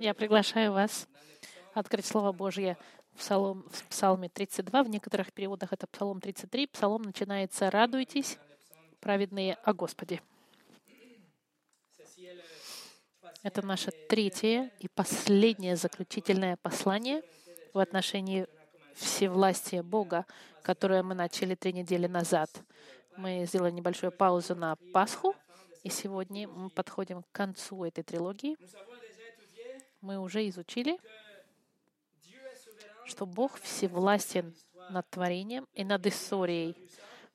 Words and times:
Я 0.00 0.14
приглашаю 0.14 0.72
вас 0.72 1.08
открыть 1.74 2.06
Слово 2.06 2.32
Божье 2.32 2.76
в, 3.14 3.18
псалом, 3.18 3.66
в 3.70 3.84
Псалме 3.88 4.28
32. 4.28 4.84
В 4.84 4.88
некоторых 4.88 5.32
переводах 5.32 5.72
это 5.72 5.86
Псалом 5.88 6.20
33. 6.20 6.68
Псалом 6.68 7.02
начинается 7.02 7.70
«Радуйтесь, 7.70 8.38
праведные 9.00 9.54
о 9.64 9.72
Господе». 9.72 10.22
Это 13.42 13.64
наше 13.64 13.90
третье 14.08 14.70
и 14.78 14.88
последнее 14.88 15.76
заключительное 15.76 16.56
послание 16.56 17.22
в 17.72 17.78
отношении 17.78 18.46
всевластия 18.94 19.82
Бога, 19.82 20.26
которое 20.62 21.02
мы 21.02 21.14
начали 21.14 21.54
три 21.54 21.72
недели 21.72 22.06
назад. 22.06 22.50
Мы 23.16 23.46
сделали 23.46 23.72
небольшую 23.72 24.12
паузу 24.12 24.54
на 24.54 24.76
Пасху, 24.92 25.34
и 25.82 25.88
сегодня 25.88 26.48
мы 26.48 26.70
подходим 26.70 27.22
к 27.22 27.32
концу 27.32 27.84
этой 27.84 28.02
трилогии. 28.02 28.56
Мы 30.00 30.18
уже 30.18 30.48
изучили, 30.48 30.98
что 33.04 33.26
Бог 33.26 33.58
всевластен 33.60 34.54
над 34.90 35.08
творением 35.10 35.66
и 35.74 35.84
над 35.84 36.06
историей. 36.06 36.76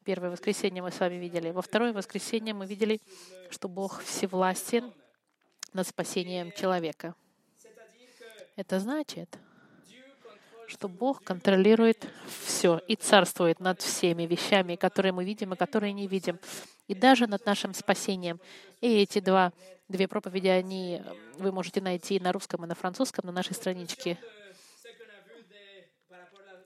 Первое 0.03 0.29
воскресенье 0.29 0.81
мы 0.81 0.91
с 0.91 0.99
вами 0.99 1.15
видели. 1.15 1.51
Во 1.51 1.61
второе 1.61 1.93
воскресенье 1.93 2.53
мы 2.53 2.65
видели, 2.65 3.01
что 3.49 3.67
Бог 3.67 4.01
всевластен 4.01 4.93
над 5.73 5.87
спасением 5.87 6.51
человека. 6.51 7.15
Это 8.55 8.79
значит, 8.79 9.37
что 10.73 10.89
Бог 10.89 11.23
контролирует 11.23 12.07
все 12.45 12.81
и 12.87 12.95
царствует 12.95 13.59
над 13.59 13.81
всеми 13.81 14.23
вещами, 14.23 14.75
которые 14.75 15.11
мы 15.11 15.23
видим 15.23 15.53
и 15.53 15.55
которые 15.55 15.93
не 15.93 16.07
видим, 16.07 16.39
и 16.87 16.95
даже 16.95 17.27
над 17.27 17.45
нашим 17.45 17.73
спасением. 17.73 18.39
И 18.81 19.01
эти 19.01 19.19
два, 19.19 19.53
две 19.87 20.07
проповеди, 20.07 20.47
они 20.47 21.01
вы 21.37 21.51
можете 21.51 21.79
найти 21.79 22.19
на 22.19 22.31
русском 22.31 22.65
и 22.65 22.67
на 22.67 22.75
французском 22.75 23.25
на 23.25 23.31
нашей 23.31 23.53
страничке. 23.53 24.17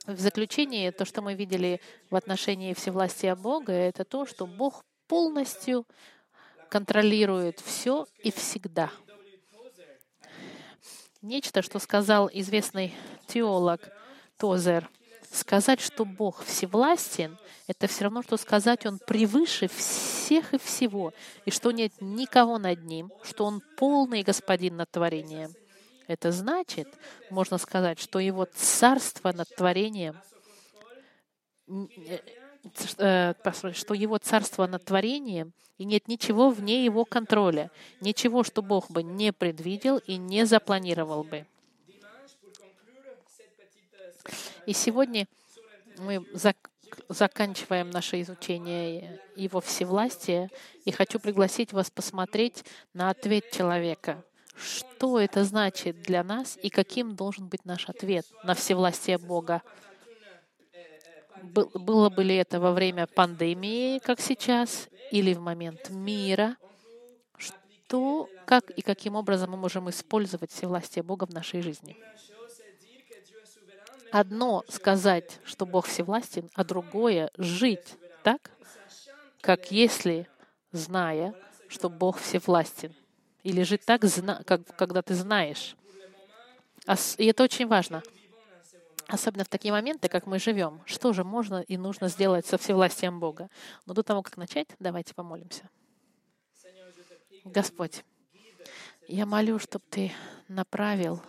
В 0.05 0.19
заключение, 0.19 0.93
то, 0.93 1.03
что 1.03 1.21
мы 1.21 1.33
видели 1.33 1.81
в 2.09 2.15
отношении 2.15 2.73
всевластия 2.73 3.35
Бога, 3.35 3.73
это 3.73 4.05
то, 4.05 4.25
что 4.25 4.47
Бог 4.47 4.85
полностью 5.07 5.85
контролирует 6.69 7.59
все 7.59 8.07
и 8.23 8.31
всегда. 8.31 8.89
Нечто, 11.21 11.61
что 11.61 11.79
сказал 11.79 12.29
известный 12.31 12.93
теолог 13.27 13.81
Тозер. 14.37 14.89
Сказать, 15.31 15.81
что 15.81 16.05
Бог 16.05 16.43
всевластен, 16.43 17.37
это 17.67 17.87
все 17.87 18.05
равно, 18.05 18.21
что 18.23 18.37
сказать, 18.37 18.85
Он 18.85 18.97
превыше 18.97 19.67
всех 19.67 20.53
и 20.53 20.57
всего, 20.57 21.13
и 21.45 21.51
что 21.51 21.71
нет 21.71 21.91
никого 21.99 22.57
над 22.57 22.83
Ним, 22.83 23.11
что 23.23 23.45
Он 23.45 23.61
полный 23.77 24.23
господин 24.23 24.77
над 24.77 24.89
творением. 24.89 25.53
Это 26.07 26.31
значит, 26.31 26.87
можно 27.29 27.57
сказать, 27.57 27.99
что 27.99 28.19
Его 28.19 28.45
царство 28.45 29.33
над 29.33 29.53
творением 29.53 30.15
Э, 32.97 33.33
что 33.73 33.93
Его 33.93 34.17
царство 34.17 34.67
над 34.67 34.83
творением, 34.83 35.53
и 35.77 35.85
нет 35.85 36.07
ничего 36.07 36.49
вне 36.49 36.83
Его 36.83 37.05
контроля, 37.05 37.71
ничего, 38.01 38.43
что 38.43 38.61
Бог 38.61 38.89
бы 38.89 39.03
не 39.03 39.31
предвидел 39.31 39.97
и 39.97 40.17
не 40.17 40.45
запланировал 40.45 41.23
бы. 41.23 41.45
И 44.67 44.73
сегодня 44.73 45.27
мы 45.97 46.25
зак 46.33 46.57
заканчиваем 47.07 47.89
наше 47.89 48.21
изучение 48.21 49.21
Его 49.35 49.61
всевластия, 49.61 50.49
и 50.83 50.91
хочу 50.91 51.19
пригласить 51.19 51.71
вас 51.71 51.89
посмотреть 51.89 52.65
на 52.93 53.09
ответ 53.09 53.49
человека. 53.51 54.25
Что 54.57 55.19
это 55.19 55.45
значит 55.45 56.01
для 56.01 56.21
нас 56.21 56.59
и 56.61 56.69
каким 56.69 57.15
должен 57.15 57.47
быть 57.47 57.63
наш 57.63 57.87
ответ 57.87 58.25
на 58.43 58.53
всевластие 58.53 59.17
Бога? 59.17 59.61
было 61.43 62.09
бы 62.09 62.23
ли 62.23 62.35
это 62.35 62.59
во 62.59 62.73
время 62.73 63.07
пандемии, 63.07 63.99
как 63.99 64.19
сейчас, 64.19 64.89
или 65.11 65.33
в 65.33 65.39
момент 65.39 65.89
мира, 65.91 66.57
что, 67.37 68.27
как 68.45 68.71
и 68.71 68.81
каким 68.81 69.15
образом 69.15 69.51
мы 69.51 69.57
можем 69.57 69.89
использовать 69.89 70.51
всевластие 70.51 71.03
Бога 71.03 71.25
в 71.25 71.33
нашей 71.33 71.61
жизни. 71.61 71.95
Одно 74.11 74.63
сказать, 74.69 75.39
что 75.43 75.65
Бог 75.65 75.87
всевластен, 75.87 76.49
а 76.53 76.63
другое— 76.63 77.29
жить 77.37 77.95
так, 78.23 78.51
как 79.41 79.71
если, 79.71 80.27
зная, 80.71 81.33
что 81.67 81.89
Бог 81.89 82.19
всевластен. 82.19 82.93
Или 83.43 83.63
жить 83.63 83.85
так, 83.85 84.01
как, 84.45 84.75
когда 84.75 85.01
ты 85.01 85.13
знаешь. 85.13 85.75
И 87.17 87.25
это 87.25 87.43
очень 87.43 87.67
важно— 87.67 88.01
Особенно 89.07 89.45
в 89.45 89.47
такие 89.47 89.71
моменты, 89.71 90.09
как 90.09 90.25
мы 90.25 90.37
живем. 90.37 90.81
Что 90.85 91.13
же 91.13 91.23
можно 91.23 91.61
и 91.61 91.77
нужно 91.77 92.09
сделать 92.09 92.45
со 92.45 92.57
всевластием 92.57 93.21
Бога? 93.21 93.49
Но 93.85 93.93
до 93.93 94.03
того, 94.03 94.21
как 94.21 94.35
начать, 94.35 94.67
давайте 94.79 95.13
помолимся. 95.13 95.69
Господь, 97.45 98.03
я 99.07 99.25
молю, 99.25 99.59
чтобы 99.59 99.85
Ты 99.89 100.11
направил 100.49 101.21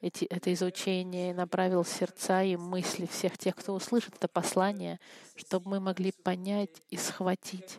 эти, 0.00 0.24
это 0.24 0.52
изучение, 0.52 1.34
направил 1.34 1.84
сердца 1.84 2.42
и 2.42 2.56
мысли 2.56 3.06
всех 3.06 3.36
тех, 3.36 3.54
кто 3.54 3.74
услышит 3.74 4.14
это 4.16 4.28
послание, 4.28 4.98
чтобы 5.36 5.70
мы 5.70 5.80
могли 5.80 6.12
понять 6.12 6.82
и 6.88 6.96
схватить 6.96 7.78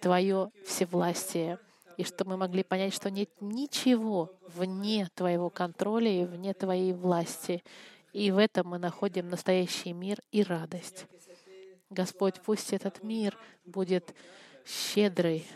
Твое 0.00 0.50
всевластие, 0.64 1.58
и 1.96 2.04
чтобы 2.04 2.30
мы 2.30 2.36
могли 2.38 2.62
понять, 2.62 2.94
что 2.94 3.10
нет 3.10 3.30
ничего 3.40 4.32
вне 4.46 5.08
Твоего 5.14 5.50
контроля 5.50 6.10
и 6.10 6.24
вне 6.24 6.54
Твоей 6.54 6.92
власти, 6.92 7.62
и 8.12 8.30
в 8.30 8.38
этом 8.38 8.68
мы 8.68 8.78
находим 8.78 9.28
настоящий 9.28 9.92
мир 9.92 10.18
и 10.32 10.42
радость. 10.42 11.06
Господь, 11.90 12.40
пусть 12.40 12.72
этот 12.72 13.02
мир 13.02 13.36
будет 13.64 14.14
щедрый, 14.64 15.46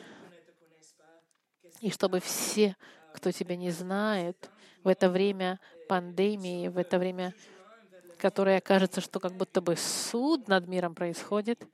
и 1.81 1.91
чтобы 1.91 2.19
все, 2.21 2.77
кто 3.15 3.31
Тебя 3.31 3.57
не 3.57 3.71
знает, 3.71 4.51
в 4.85 4.89
это 4.89 5.09
время 5.09 5.59
пандемии, 5.89 6.69
в 6.69 6.79
это 6.79 6.99
время, 6.99 7.35
которое 8.19 8.61
кажется, 8.61 9.01
что 9.01 9.19
как 9.19 9.33
будто 9.33 9.61
бы 9.61 9.77
суд 9.77 10.47
над 10.47 10.69
миром 10.69 10.95
происходит, 10.95 11.67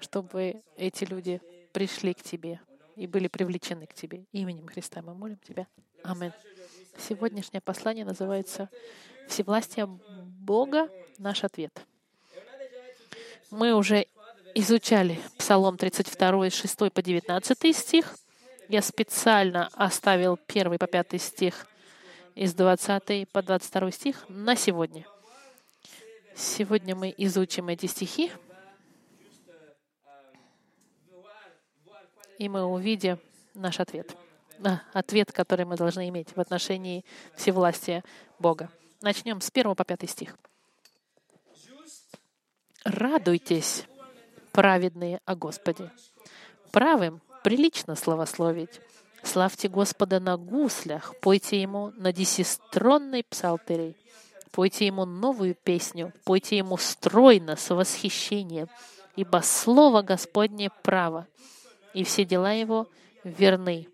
чтобы 0.00 0.62
эти 0.76 1.04
люди 1.04 1.40
пришли 1.72 2.14
к 2.14 2.22
Тебе 2.22 2.60
и 2.96 3.06
были 3.06 3.28
привлечены 3.28 3.86
к 3.86 3.94
Тебе. 3.94 4.24
Именем 4.32 4.66
Христа 4.66 5.02
мы 5.02 5.14
молим 5.14 5.38
Тебя. 5.46 5.66
Аминь. 6.02 6.32
Сегодняшнее 6.98 7.60
послание 7.60 8.06
называется 8.06 8.70
«Всевластие 9.28 9.86
Бога— 9.86 10.88
наш 11.18 11.44
ответ». 11.44 11.78
Мы 13.50 13.74
уже 13.74 14.06
изучали 14.54 15.20
Псалом 15.36 15.76
32, 15.76 16.50
6 16.50 16.90
по 16.90 17.02
19 17.02 17.76
стих. 17.76 18.16
Я 18.68 18.80
специально 18.80 19.68
оставил 19.74 20.38
1 20.48 20.78
по 20.78 20.86
5 20.86 21.20
стих 21.20 21.66
из 22.36 22.54
20 22.54 23.28
по 23.30 23.42
22 23.42 23.90
стих 23.90 24.24
на 24.28 24.54
сегодня. 24.54 25.04
Сегодня 26.36 26.94
мы 26.94 27.12
изучим 27.16 27.68
эти 27.68 27.86
стихи, 27.86 28.30
и 32.38 32.48
мы 32.48 32.64
увидим 32.64 33.18
наш 33.54 33.80
ответ— 33.80 34.14
ответ, 34.92 35.32
который 35.32 35.64
мы 35.64 35.76
должны 35.76 36.08
иметь 36.08 36.34
в 36.36 36.40
отношении 36.40 37.04
всевластия 37.34 38.04
Бога. 38.38 38.70
Начнем 39.00 39.40
с 39.40 39.50
1 39.50 39.74
по 39.74 39.84
5 39.84 40.08
стих. 40.08 40.36
«Радуйтесь, 42.84 43.84
праведные 44.52 45.20
о 45.24 45.34
Господе. 45.34 45.90
Правым 46.70 47.20
прилично 47.42 47.96
славословить. 47.96 48.80
Славьте 49.26 49.68
Господа 49.68 50.20
на 50.20 50.36
гуслях, 50.36 51.14
пойте 51.20 51.60
Ему 51.60 51.90
на 51.96 52.12
десестронной 52.12 53.24
псалтере, 53.24 53.96
пойте 54.52 54.86
Ему 54.86 55.04
новую 55.04 55.56
песню, 55.56 56.12
пойте 56.24 56.58
Ему 56.58 56.76
стройно, 56.76 57.56
с 57.56 57.74
восхищением, 57.74 58.68
ибо 59.16 59.40
Слово 59.42 60.02
Господне 60.02 60.70
право, 60.84 61.26
и 61.92 62.04
все 62.04 62.24
дела 62.24 62.52
Его 62.52 62.88
верны. 63.24 63.88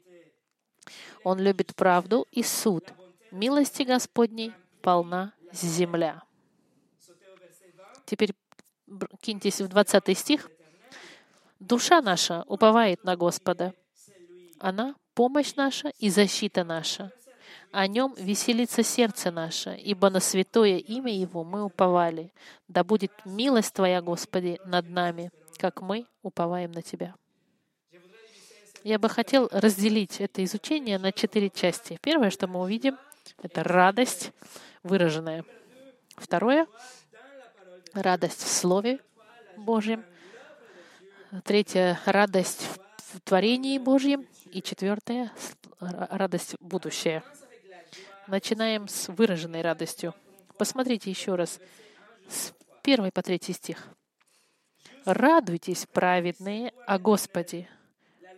Он 1.24 1.38
любит 1.38 1.74
правду 1.74 2.26
и 2.30 2.42
суд. 2.42 2.92
Милости 3.30 3.84
Господней 3.84 4.52
полна 4.82 5.32
земля. 5.50 6.22
Теперь 8.04 8.34
киньтесь 9.22 9.62
в 9.62 9.68
20 9.68 10.18
стих. 10.18 10.50
Душа 11.58 12.02
наша 12.02 12.44
уповает 12.48 13.02
на 13.04 13.16
Господа. 13.16 13.72
Она— 14.58 14.94
помощь 15.14 15.54
наша 15.54 15.92
и 15.98 16.10
защита 16.10 16.64
наша. 16.64 17.12
О 17.70 17.86
нем 17.86 18.14
веселится 18.18 18.82
сердце 18.82 19.30
наше, 19.30 19.74
ибо 19.76 20.10
на 20.10 20.20
святое 20.20 20.76
имя 20.76 21.12
Его 21.14 21.42
мы 21.42 21.64
уповали. 21.64 22.32
Да 22.68 22.84
будет 22.84 23.12
милость 23.24 23.72
Твоя, 23.72 24.02
Господи, 24.02 24.60
над 24.66 24.90
нами, 24.90 25.30
как 25.56 25.80
мы 25.80 26.06
уповаем 26.22 26.72
на 26.72 26.82
Тебя. 26.82 27.14
Я 28.84 28.98
бы 28.98 29.08
хотел 29.08 29.48
разделить 29.52 30.20
это 30.20 30.42
изучение 30.44 30.98
на 30.98 31.12
четыре 31.12 31.48
части. 31.50 31.98
Первое, 32.02 32.30
что 32.30 32.46
мы 32.48 32.60
увидим, 32.60 32.98
это 33.40 33.62
радость 33.62 34.32
выраженная. 34.82 35.44
Второе— 36.16 36.66
радость 37.94 38.42
в 38.42 38.48
Слове 38.48 39.00
Божьем. 39.56 40.04
Третье— 41.44 41.98
радость 42.06 42.68
в 43.12 43.20
творении 43.20 43.78
Божьем. 43.78 44.26
И 44.52 44.60
четвертое— 44.60 45.32
радость 45.80 46.56
будущее. 46.60 47.22
Начинаем 48.26 48.86
с 48.86 49.08
выраженной 49.08 49.62
радостью. 49.62 50.14
Посмотрите 50.58 51.08
еще 51.08 51.36
раз 51.36 51.58
с 52.28 52.52
первой 52.82 53.12
по 53.12 53.22
третий 53.22 53.54
стих. 53.54 53.88
«Радуйтесь, 55.06 55.86
праведные, 55.90 56.74
о 56.86 56.98
Господе, 56.98 57.66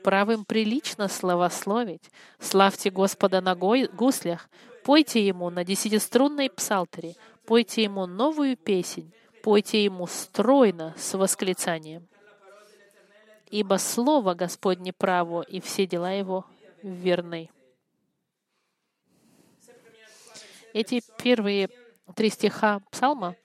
правым 0.04 0.44
прилично 0.44 1.08
славословить. 1.08 2.08
Славьте 2.38 2.90
Господа 2.90 3.40
на 3.40 3.56
гуслях, 3.56 4.48
пойте 4.84 5.26
Ему 5.26 5.50
на 5.50 5.64
десятиструнной 5.64 6.48
псалтере, 6.48 7.16
пойте 7.44 7.82
Ему 7.82 8.06
новую 8.06 8.56
песнь, 8.56 9.12
пойте 9.42 9.82
Ему 9.82 10.06
стройно 10.06 10.94
с 10.96 11.14
восклицанием. 11.14 12.06
Ибо 13.54 13.76
Слово 13.76 14.34
Господне 14.34 14.92
право, 14.92 15.42
и 15.42 15.60
все 15.60 15.86
дела 15.86 16.10
Его 16.10 16.44
верны. 16.82 17.50
Эти 20.72 21.00
первые 21.22 21.68
три 22.16 22.30
стиха 22.30 22.80
Псалма 22.90 23.36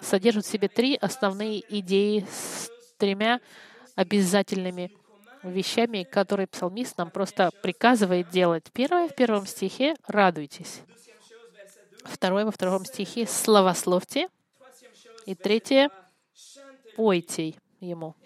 содержат 0.00 0.46
в 0.46 0.48
себе 0.48 0.68
три 0.68 0.96
основные 0.96 1.62
идеи 1.78 2.24
с 2.26 2.70
тремя 2.96 3.42
обязательными 3.96 4.90
вещами, 5.42 6.04
которые 6.04 6.46
псалмист 6.46 6.96
нам 6.96 7.10
просто 7.10 7.50
приказывает 7.62 8.30
делать. 8.30 8.72
Первое 8.72 9.08
в 9.08 9.14
первом 9.14 9.44
стихе— 9.44 9.94
радуйтесь. 10.06 10.80
Второе 12.02 12.46
во 12.46 12.50
втором 12.50 12.86
стихе— 12.86 13.26
славословьте. 13.28 14.30
И 15.26 15.34
третье— 15.34 15.90
пойте 16.96 17.56
ему. 17.80 18.16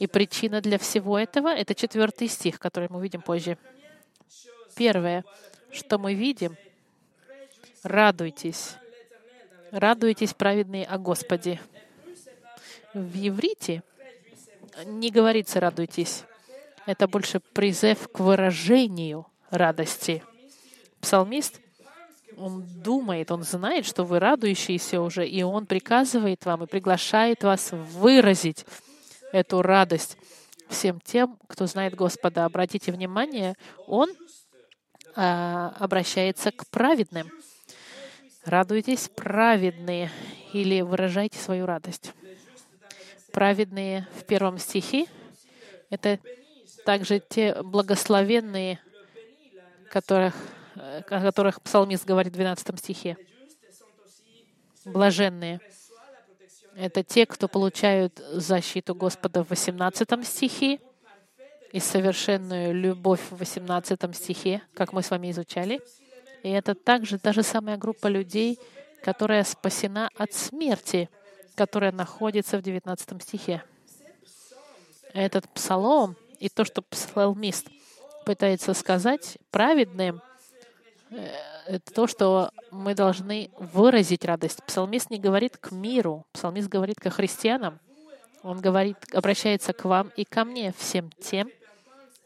И 0.00 0.06
причина 0.06 0.62
для 0.62 0.78
всего 0.78 1.18
этого— 1.18 1.48
это 1.54 1.74
четвертый 1.74 2.26
стих, 2.26 2.58
который 2.58 2.88
мы 2.88 2.98
увидим 2.98 3.20
позже. 3.20 3.58
Первое, 4.74 5.24
что 5.72 5.98
мы 5.98 6.14
видим— 6.14 6.56
радуйтесь. 7.82 8.76
Радуйтесь, 9.70 10.32
праведные, 10.32 10.86
о 10.86 10.96
Господе. 10.96 11.60
В 12.94 13.14
еврите 13.14 13.82
не 14.86 15.10
говорится 15.10 15.60
«радуйтесь». 15.60 16.24
Это 16.86 17.06
больше 17.06 17.40
призыв 17.40 18.08
к 18.08 18.20
выражению 18.20 19.26
радости. 19.50 20.24
Псалмист, 21.02 21.60
он 22.38 22.64
думает, 22.82 23.30
он 23.30 23.42
знает, 23.42 23.84
что 23.84 24.04
вы 24.04 24.18
радующиеся 24.18 25.02
уже, 25.02 25.28
и 25.28 25.42
он 25.42 25.66
приказывает 25.66 26.46
вам 26.46 26.64
и 26.64 26.66
приглашает 26.66 27.44
вас 27.44 27.72
выразить 27.72 28.64
эту 29.32 29.62
радость 29.62 30.16
всем 30.68 31.00
тем, 31.00 31.38
кто 31.48 31.66
знает 31.66 31.94
Господа. 31.94 32.44
Обратите 32.44 32.92
внимание, 32.92 33.54
он 33.86 34.10
а, 35.16 35.74
обращается 35.78 36.52
к 36.52 36.66
праведным. 36.68 37.30
Радуйтесь, 38.44 39.08
праведные, 39.08 40.10
или 40.52 40.80
выражайте 40.80 41.38
свою 41.38 41.66
радость 41.66 42.12
праведные 43.30 44.06
в 44.14 44.24
первом 44.24 44.58
стихе— 44.58 45.06
это 45.90 46.18
также 46.84 47.20
те 47.20 47.62
благословенные, 47.62 48.80
которых, 49.90 50.34
о 50.74 51.02
которых 51.02 51.60
псалмист 51.62 52.04
говорит 52.04 52.32
в 52.32 52.36
12 52.36 52.78
стихе. 52.78 53.16
Блаженные. 54.84 55.60
Это 56.80 57.02
те, 57.02 57.26
кто 57.26 57.48
получают 57.48 58.18
защиту 58.18 58.94
Господа 58.94 59.44
в 59.44 59.50
18 59.50 60.26
стихе 60.26 60.80
и 61.72 61.80
совершенную 61.80 62.74
любовь 62.74 63.20
в 63.30 63.36
18 63.36 64.16
стихе, 64.16 64.62
как 64.74 64.92
мы 64.92 65.02
с 65.02 65.10
вами 65.10 65.30
изучали. 65.30 65.80
И 66.42 66.48
это 66.48 66.74
также 66.74 67.18
та 67.18 67.32
же 67.32 67.42
самая 67.42 67.76
группа 67.76 68.06
людей, 68.06 68.58
которая 69.04 69.44
спасена 69.44 70.08
от 70.16 70.32
смерти— 70.32 71.08
которая 71.60 71.92
находится 71.92 72.56
в 72.56 72.62
19 72.62 73.22
стихе. 73.22 73.62
Этот 75.12 75.46
псалом 75.50 76.16
и 76.38 76.48
то, 76.48 76.64
что 76.64 76.80
псалмист 76.80 77.66
пытается 78.24 78.72
сказать 78.72 79.36
праведным, 79.50 80.22
э, 81.10 81.36
это 81.70 81.92
то, 81.94 82.08
что 82.08 82.50
мы 82.72 82.94
должны 82.94 83.50
выразить 83.56 84.24
радость. 84.24 84.62
Псалмист 84.64 85.08
не 85.08 85.20
говорит 85.20 85.56
к 85.56 85.70
миру, 85.70 86.26
псалмист 86.32 86.68
говорит 86.68 86.98
к 86.98 87.08
христианам. 87.10 87.78
Он 88.42 88.60
говорит, 88.60 88.96
обращается 89.12 89.72
к 89.72 89.84
вам 89.84 90.10
и 90.16 90.24
ко 90.24 90.44
мне, 90.44 90.74
всем 90.76 91.12
тем, 91.12 91.48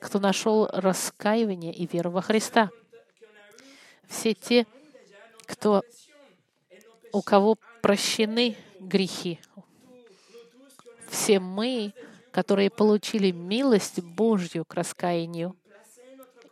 кто 0.00 0.18
нашел 0.18 0.66
раскаивание 0.72 1.74
и 1.74 1.86
веру 1.86 2.10
во 2.10 2.22
Христа. 2.22 2.70
Все 4.08 4.32
те, 4.32 4.66
кто, 5.44 5.82
у 7.12 7.20
кого 7.20 7.56
прощены 7.82 8.56
грехи. 8.80 9.40
Все 11.10 11.38
мы, 11.38 11.92
которые 12.30 12.70
получили 12.70 13.30
милость 13.30 14.00
Божью 14.00 14.64
к 14.64 14.72
раскаянию, 14.72 15.54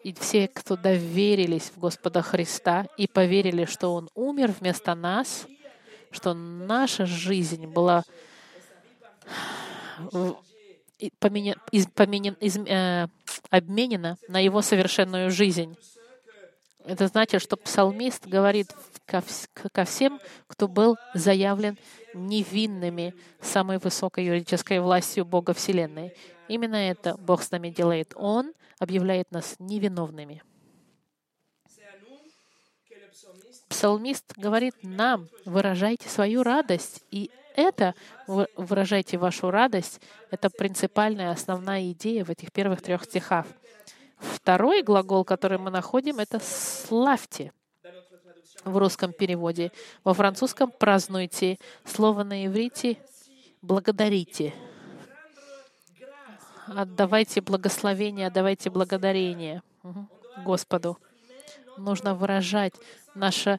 и 0.04 0.12
все, 0.12 0.49
кто 0.49 0.76
доверились 0.76 1.70
в 1.75 1.78
Господа 1.78 2.22
Христа 2.22 2.87
и 2.96 3.06
поверили, 3.06 3.64
что 3.64 3.94
Он 3.94 4.08
умер 4.14 4.54
вместо 4.58 4.94
нас, 4.94 5.46
что 6.10 6.34
наша 6.34 7.06
жизнь 7.06 7.66
была 7.66 8.02
э, 10.12 10.32
обменена 13.50 14.16
на 14.28 14.38
Его 14.40 14.62
совершенную 14.62 15.31
жизнь. 15.31 15.76
Это 16.84 17.06
значит, 17.06 17.40
что 17.40 17.56
псалмист 17.56 18.26
говорит 18.26 18.75
ко 19.06 19.84
всем, 19.84 20.20
кто 20.48 20.69
был 20.69 20.96
заявлен 21.14 21.78
невинными 22.14 23.14
самой 23.40 23.78
высокой 23.78 24.25
юридической 24.25 24.81
властью 24.81 25.25
Бога 25.25 25.55
Вселенной. 25.55 26.14
Именно 26.52 26.76
это 26.76 27.16
Бог 27.16 27.42
с 27.42 27.50
нами 27.50 27.70
делает. 27.70 28.12
Он 28.14 28.52
объявляет 28.78 29.30
нас 29.30 29.56
невиновными. 29.58 30.42
Псалмист 33.70 34.34
говорит 34.36 34.74
нам, 34.82 35.28
выражайте 35.46 36.10
свою 36.10 36.42
радость. 36.42 37.04
И 37.10 37.30
это, 37.56 37.94
выражайте 38.26 39.16
вашу 39.16 39.50
радость, 39.50 40.02
это 40.30 40.50
принципальная, 40.50 41.30
основная 41.30 41.90
идея 41.92 42.22
в 42.22 42.28
этих 42.28 42.52
первых 42.52 42.82
трех 42.82 43.04
стихах. 43.04 43.46
Второй 44.18 44.82
глагол, 44.82 45.24
который 45.24 45.56
мы 45.56 45.70
находим, 45.70 46.18
это 46.18 46.38
«славьте» 46.38 47.50
в 48.64 48.76
русском 48.76 49.14
переводе. 49.14 49.72
Во 50.04 50.12
французском 50.12 50.70
«празднуйте». 50.70 51.56
Слово 51.86 52.24
на 52.24 52.44
иврите 52.44 52.98
«благодарите». 53.62 54.52
Отдавайте 56.66 57.40
благословение, 57.40 58.28
отдавайте 58.28 58.70
благодарение 58.70 59.62
Господу. 60.44 60.98
Нужно 61.76 62.14
выражать 62.14 62.74
наше 63.14 63.58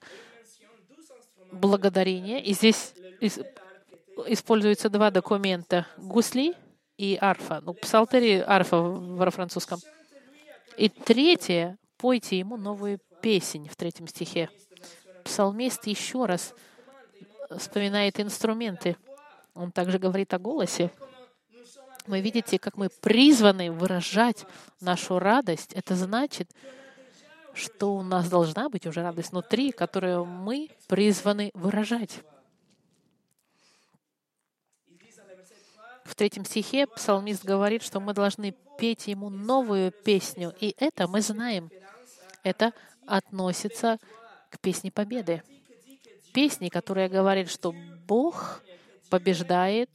благодарение. 1.51 2.43
И 2.43 2.53
здесь 2.53 2.93
используются 4.27 4.89
два 4.89 5.11
документа— 5.11 5.87
гусли 5.97 6.53
и 6.97 7.17
арфа. 7.19 7.61
Ну, 7.61 7.73
псалтери 7.73 8.43
арфа 8.45 8.77
во 8.77 9.29
французском. 9.31 9.79
И 10.77 10.89
третье— 10.89 11.77
пойте 11.97 12.39
ему 12.39 12.57
новую 12.57 12.99
песнь 13.21 13.67
в 13.69 13.75
третьем 13.75 14.07
стихе 14.07 14.49
псалмист 15.23 15.87
еще 15.87 16.25
раз 16.25 16.53
вспоминает 17.57 18.19
инструменты. 18.19 18.97
Он 19.53 19.71
также 19.71 19.99
говорит 19.99 20.33
о 20.33 20.39
голосе. 20.39 20.91
Вы 22.05 22.19
видите, 22.19 22.59
как 22.59 22.75
мы 22.75 22.89
призваны 22.89 23.71
выражать 23.71 24.45
нашу 24.81 25.19
радость. 25.19 25.71
Это 25.73 25.95
значит, 25.95 26.49
что 27.53 27.95
у 27.95 28.03
нас 28.03 28.29
должна 28.29 28.69
быть 28.69 28.85
уже 28.85 29.01
радость 29.01 29.31
внутри, 29.31 29.71
которую 29.71 30.25
мы 30.25 30.69
призваны 30.87 31.51
выражать. 31.53 32.19
В 36.03 36.15
третьем 36.15 36.43
стихе 36.43 36.87
псалмист 36.87 37.45
говорит, 37.45 37.81
что 37.81 38.01
мы 38.01 38.13
должны 38.13 38.53
петь 38.77 39.07
ему 39.07 39.29
новую 39.29 39.91
песню. 39.91 40.53
И 40.59 40.75
это 40.77 41.07
мы 41.07 41.21
знаем. 41.21 41.71
Это 42.43 42.73
относится 43.07 43.97
к 44.49 44.59
песне 44.59 44.91
победы. 44.91 45.41
Песни, 46.33 46.67
которая 46.67 47.07
говорит, 47.07 47.49
что 47.49 47.73
Бог 48.05 48.61
побеждает, 49.09 49.89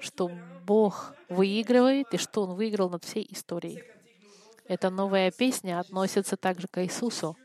что 0.00 0.30
Бог 0.70 1.16
выигрывает 1.28 2.14
и 2.14 2.16
что 2.16 2.42
Он 2.42 2.54
выиграл 2.54 2.90
над 2.90 3.02
всей 3.04 3.26
историей. 3.28 3.82
Эта 4.68 4.88
новая 4.88 5.32
песня 5.32 5.80
относится 5.80 6.36
также 6.36 6.68
к 6.68 6.80
Иисусу. 6.84 7.36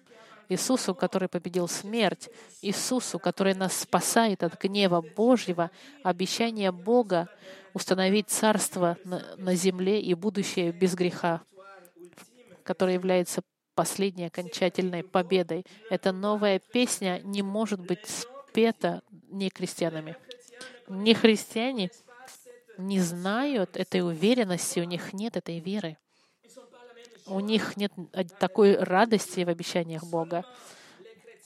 Иисусу, 0.47 0.93
который 0.93 1.27
победил 1.27 1.67
смерть, 1.67 2.29
Иисусу, 2.61 3.17
который 3.17 3.55
нас 3.55 3.75
спасает 3.79 4.43
от 4.43 4.61
гнева 4.61 5.01
Божьего, 5.01 5.71
обещание 6.03 6.71
Бога 6.71 7.27
установить 7.73 8.29
царство 8.29 8.95
на, 9.03 9.23
на 9.37 9.55
земле 9.55 9.99
и 9.99 10.13
будущее 10.13 10.71
без 10.71 10.93
греха, 10.93 11.41
которое 12.61 12.93
является 12.93 13.41
последней 13.73 14.25
окончательной 14.25 15.03
победой. 15.03 15.65
Эта 15.89 16.11
новая 16.11 16.59
песня 16.59 17.21
не 17.23 17.41
может 17.41 17.79
быть 17.79 18.05
спета 18.05 19.01
не 19.29 19.49
крестьянами. 19.49 20.15
Не 20.87 21.15
христиане 21.15 21.89
не 22.77 22.99
знают 22.99 23.77
этой 23.77 24.01
уверенности, 24.01 24.79
у 24.79 24.83
них 24.83 25.13
нет 25.13 25.37
этой 25.37 25.59
веры. 25.59 25.97
У 27.27 27.39
них 27.39 27.75
нет 27.75 27.91
такой 28.39 28.77
радости 28.77 29.43
в 29.43 29.49
обещаниях 29.49 30.03
Бога. 30.03 30.45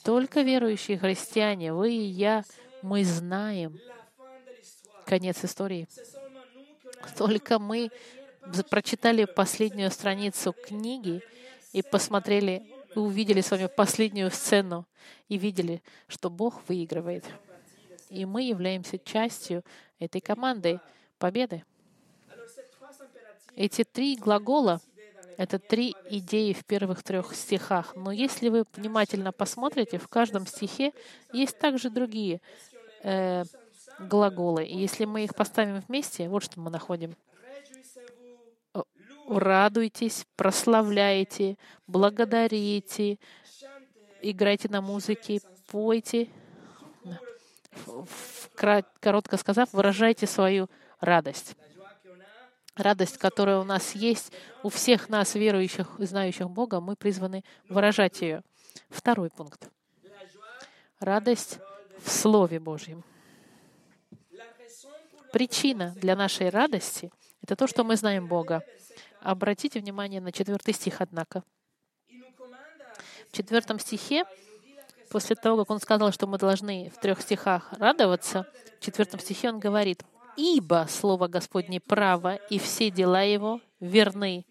Только 0.03 0.41
верующие 0.41 0.97
христиане, 0.97 1.73
вы 1.73 1.93
и 1.93 2.05
я, 2.05 2.43
мы 2.81 3.03
знаем 3.03 3.79
конец 5.05 5.43
истории. 5.43 5.87
Только 7.17 7.59
мы 7.59 7.91
прочитали 8.69 9.25
последнюю 9.25 9.91
страницу 9.91 10.53
книги 10.53 11.21
и 11.71 11.81
посмотрели, 11.81 12.63
и 12.95 12.99
увидели 12.99 13.41
с 13.41 13.51
вами 13.51 13.67
последнюю 13.67 14.31
сцену 14.31 14.85
и 15.27 15.37
видели, 15.37 15.81
что 16.07 16.29
Бог 16.29 16.61
выигрывает. 16.67 17.25
И 18.09 18.25
мы 18.25 18.43
являемся 18.43 18.97
частью 18.97 19.63
этой 19.99 20.19
команды 20.19 20.79
победы. 21.19 21.63
Эти 23.55 23.83
три 23.83 24.15
глагола— 24.15 24.81
это 25.37 25.59
три 25.59 25.95
идеи 26.09 26.53
в 26.53 26.65
первых 26.65 27.03
трех 27.03 27.35
стихах. 27.35 27.95
Но 27.95 28.11
если 28.11 28.49
вы 28.49 28.65
внимательно 28.73 29.31
посмотрите, 29.31 29.97
в 29.99 30.07
каждом 30.07 30.47
стихе 30.47 30.93
есть 31.33 31.59
также 31.59 31.89
другие 31.89 32.41
э, 33.03 33.43
глаголы. 33.99 34.65
И 34.65 34.77
если 34.77 35.05
мы 35.05 35.23
их 35.23 35.35
поставим 35.35 35.81
вместе, 35.87 36.29
вот 36.29 36.43
что 36.43 36.59
мы 36.59 36.69
находим. 36.69 37.15
Радуйтесь, 39.27 40.25
прославляйте, 40.35 41.57
благодарите, 41.85 43.19
играйте 44.21 44.69
на 44.69 44.81
музыке, 44.81 45.39
пойте. 45.71 46.29
Коротко 48.55 49.37
сказав, 49.37 49.71
выражайте 49.71 50.25
свою 50.25 50.69
радость. 50.99 51.55
Радость, 52.75 53.17
которая 53.17 53.57
у 53.57 53.63
нас 53.63 53.93
есть, 53.93 54.31
у 54.63 54.69
всех 54.69 55.09
нас, 55.09 55.35
верующих 55.35 55.99
и 55.99 56.05
знающих 56.05 56.49
Бога, 56.49 56.79
мы 56.79 56.95
призваны 56.95 57.43
выражать 57.67 58.21
ее. 58.21 58.41
Второй 58.89 59.29
пункт. 59.29 59.69
Радость 60.99 61.59
в 62.03 62.09
Слове 62.09 62.59
Божьем. 62.59 63.03
Причина 65.33 65.93
для 65.97 66.15
нашей 66.15 66.49
радости— 66.49 67.11
это 67.43 67.55
то, 67.55 67.67
что 67.67 67.83
мы 67.83 67.95
знаем 67.95 68.27
Бога. 68.27 68.63
Обратите 69.21 69.79
внимание 69.79 70.21
на 70.21 70.31
четвертый 70.31 70.73
стих, 70.73 71.01
однако. 71.01 71.43
В 73.27 73.31
четвертом 73.31 73.77
стихе, 73.79 74.23
после 75.09 75.35
того, 75.35 75.57
как 75.57 75.69
он 75.69 75.79
сказал, 75.79 76.11
что 76.11 76.25
мы 76.27 76.37
должны 76.37 76.89
в 76.89 76.99
трех 76.99 77.21
стихах 77.21 77.71
радоваться, 77.73 78.47
в 78.79 78.83
четвертом 78.83 79.19
стихе 79.19 79.49
он 79.49 79.59
говорит, 79.59 80.03
ибо 80.39 80.85
Слово 80.89 81.27
Господне 81.27 81.81
право, 81.81 82.35
и 82.35 82.59
все 82.59 82.89
дела 82.89 83.21
Его 83.21 83.59
верны. 83.81 84.45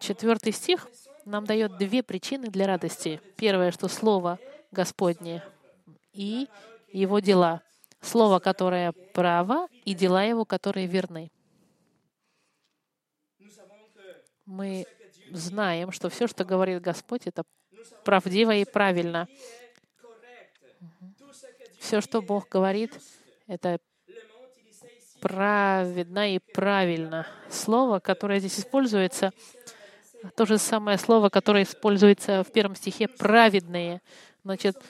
Четвертый 0.00 0.52
стих 0.52 0.88
нам 1.24 1.44
дает 1.44 1.78
две 1.78 2.02
причины 2.02 2.48
для 2.48 2.66
радости. 2.66 3.20
Первое, 3.36 3.70
что 3.70 3.86
Слово 3.86 4.40
Господне 4.72 5.44
и 6.12 6.48
Его 6.92 7.20
дела. 7.20 7.62
Слово, 8.00 8.40
которое 8.40 8.90
право, 9.14 9.68
и 9.84 9.94
дела 9.94 10.24
Его, 10.24 10.44
которые 10.44 10.88
верны. 10.88 11.30
Мы 14.44 14.86
знаем, 15.30 15.92
что 15.92 16.10
все, 16.10 16.26
что 16.26 16.44
говорит 16.44 16.82
Господь, 16.82 17.28
это 17.28 17.44
правдиво 18.04 18.50
и 18.50 18.64
правильно. 18.64 19.28
Все, 21.82 22.00
что 22.00 22.22
Бог 22.22 22.48
говорит, 22.48 22.96
это 23.48 23.80
праведно 25.20 26.32
и 26.32 26.38
правильно. 26.38 27.26
Слово, 27.50 27.98
которое 27.98 28.38
здесь 28.38 28.60
используется, 28.60 29.32
то 30.36 30.46
же 30.46 30.58
самое 30.58 30.96
слово, 30.96 31.28
которое 31.28 31.64
используется 31.64 32.44
в 32.44 32.52
первом 32.52 32.76
стихе 32.76 33.08
«праведные». 33.08 34.00
Значит, 34.44 34.80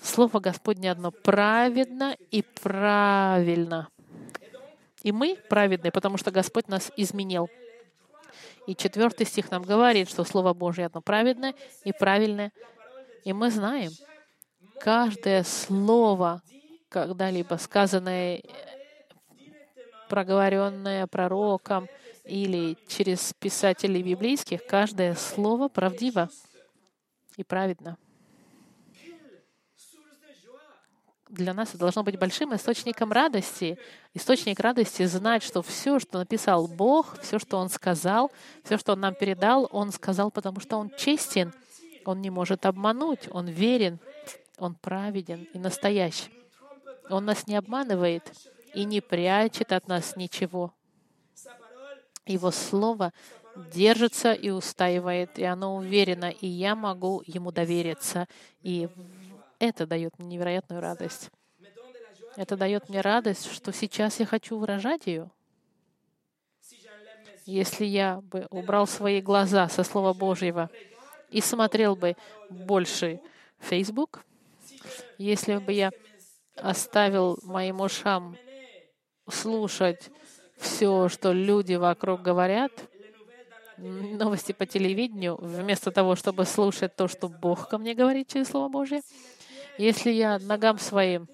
слово 0.00 0.40
Господне 0.40 0.90
одно 0.90 1.10
праведно 1.10 2.16
и 2.30 2.42
правильно. 2.62 3.88
И 5.02 5.12
мы 5.12 5.36
праведные, 5.50 5.92
потому 5.92 6.16
что 6.16 6.30
Господь 6.30 6.66
нас 6.66 6.90
изменил. 6.96 7.50
И 8.66 8.74
четвертый 8.74 9.26
стих 9.26 9.50
нам 9.50 9.64
говорит, 9.64 10.08
что 10.08 10.24
Слово 10.24 10.54
Божье 10.54 10.86
одно 10.86 11.02
праведное 11.02 11.54
и 11.84 11.92
правильное. 11.92 12.52
И 13.24 13.34
мы 13.34 13.50
знаем, 13.50 13.92
каждое 14.80 15.44
слово, 15.44 16.42
когда-либо 16.88 17.56
сказанное, 17.56 18.42
проговоренное 20.08 21.06
пророком 21.06 21.88
или 22.24 22.76
через 22.86 23.32
писателей 23.34 24.02
библейских, 24.02 24.66
каждое 24.66 25.14
слово 25.14 25.68
правдиво 25.68 26.30
и 27.36 27.44
праведно. 27.44 27.96
Для 31.28 31.52
нас 31.52 31.70
это 31.70 31.78
должно 31.78 32.02
быть 32.02 32.18
большим 32.18 32.54
источником 32.54 33.12
радости. 33.12 33.78
Источник 34.14 34.60
радости 34.60 35.04
знать, 35.04 35.42
что 35.42 35.60
все, 35.60 35.98
что 35.98 36.18
написал 36.18 36.66
Бог, 36.66 37.20
все, 37.20 37.38
что 37.38 37.58
Он 37.58 37.68
сказал, 37.68 38.32
все, 38.64 38.78
что 38.78 38.94
Он 38.94 39.00
нам 39.00 39.14
передал, 39.14 39.68
Он 39.70 39.92
сказал, 39.92 40.30
потому 40.30 40.60
что 40.60 40.78
Он 40.78 40.90
честен, 40.96 41.52
Он 42.06 42.22
не 42.22 42.30
может 42.30 42.64
обмануть, 42.64 43.28
Он 43.30 43.46
верен, 43.46 43.98
он 44.58 44.74
праведен 44.74 45.46
и 45.54 45.58
настоящий. 45.58 46.30
Он 47.10 47.24
нас 47.24 47.46
не 47.46 47.56
обманывает 47.56 48.32
и 48.74 48.84
не 48.84 49.00
прячет 49.00 49.72
от 49.72 49.88
нас 49.88 50.16
ничего. 50.16 50.72
Его 52.26 52.50
Слово 52.50 53.12
держится 53.72 54.32
и 54.32 54.50
устаивает, 54.50 55.38
и 55.38 55.44
оно 55.44 55.76
уверено, 55.76 56.30
и 56.30 56.46
я 56.46 56.74
могу 56.74 57.22
ему 57.26 57.50
довериться. 57.50 58.28
И 58.62 58.88
это 59.58 59.86
дает 59.86 60.18
мне 60.18 60.28
невероятную 60.28 60.80
радость. 60.80 61.30
Это 62.36 62.56
дает 62.56 62.88
мне 62.88 63.00
радость, 63.00 63.50
что 63.50 63.72
сейчас 63.72 64.20
я 64.20 64.26
хочу 64.26 64.58
выражать 64.58 65.06
ее. 65.06 65.30
Если 67.46 67.86
я 67.86 68.20
бы 68.20 68.46
убрал 68.50 68.86
свои 68.86 69.20
глаза 69.20 69.68
со 69.68 69.82
Слова 69.82 70.12
Божьего 70.12 70.70
и 71.30 71.40
смотрел 71.40 71.96
бы 71.96 72.14
больше 72.50 73.20
Facebook, 73.58 74.22
если 75.18 75.56
бы 75.56 75.72
я 75.72 75.90
оставил 76.56 77.38
моим 77.42 77.80
ушам 77.80 78.36
слушать 79.30 80.10
все, 80.56 81.08
что 81.08 81.32
люди 81.32 81.74
вокруг 81.74 82.22
говорят, 82.22 82.72
новости 83.78 84.52
по 84.52 84.66
телевидению, 84.66 85.36
вместо 85.40 85.90
того, 85.90 86.16
чтобы 86.16 86.44
слушать 86.44 86.96
то, 86.96 87.08
что 87.08 87.28
Бог 87.28 87.68
ко 87.68 87.78
мне 87.78 87.94
говорит 87.94 88.28
через 88.28 88.48
Слово 88.48 88.68
Божье, 88.68 89.02
если 89.78 90.10
я 90.10 90.38
ногам 90.40 90.78
своим, 90.78 91.28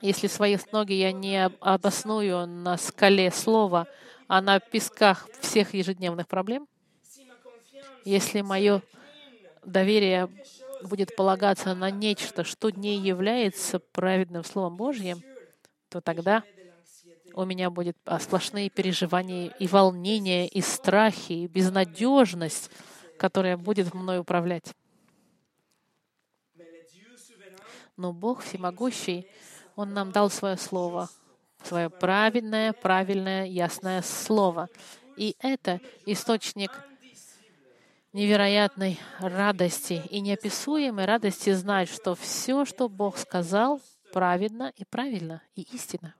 если 0.00 0.28
свои 0.28 0.56
ноги 0.72 0.92
я 0.92 1.12
не 1.12 1.44
обосную 1.60 2.46
на 2.46 2.76
скале 2.76 3.30
Слова, 3.30 3.86
а 4.28 4.40
на 4.40 4.60
песках 4.60 5.28
всех 5.40 5.74
ежедневных 5.74 6.28
проблем, 6.28 6.68
если 8.04 8.40
мое 8.40 8.82
доверие 9.64 10.28
будет 10.82 11.14
полагаться 11.16 11.74
на 11.74 11.90
нечто, 11.90 12.44
что 12.44 12.70
не 12.70 12.96
является 12.98 13.78
праведным 13.78 14.44
Словом 14.44 14.76
Божьим, 14.76 15.22
то 15.88 16.00
тогда 16.00 16.44
у 17.34 17.44
меня 17.44 17.70
будет 17.70 17.96
сплошные 18.20 18.70
переживания 18.70 19.48
и 19.58 19.66
волнения, 19.66 20.48
и 20.48 20.60
страхи, 20.60 21.32
и 21.32 21.46
безнадежность, 21.46 22.70
которая 23.18 23.56
будет 23.56 23.94
мной 23.94 24.18
управлять. 24.18 24.74
Но 27.96 28.12
Бог 28.12 28.42
всемогущий, 28.42 29.26
Он 29.76 29.92
нам 29.92 30.10
дал 30.10 30.30
свое 30.30 30.56
слово, 30.56 31.08
свое 31.62 31.90
правильное, 31.90 32.72
правильное, 32.72 33.44
ясное 33.44 34.02
слово. 34.02 34.68
И 35.16 35.36
это 35.40 35.80
источник 36.06 36.72
невероятной 38.12 38.98
радости 39.18 40.02
и 40.10 40.20
неописуемой 40.20 41.04
радости 41.04 41.52
знать, 41.52 41.88
что 41.88 42.14
все, 42.14 42.64
что 42.64 42.88
Бог 42.88 43.16
сказал, 43.18 43.80
праведно 44.12 44.72
и 44.76 44.84
правильно 44.84 45.42
и 45.54 45.62
истинно. 45.72 46.14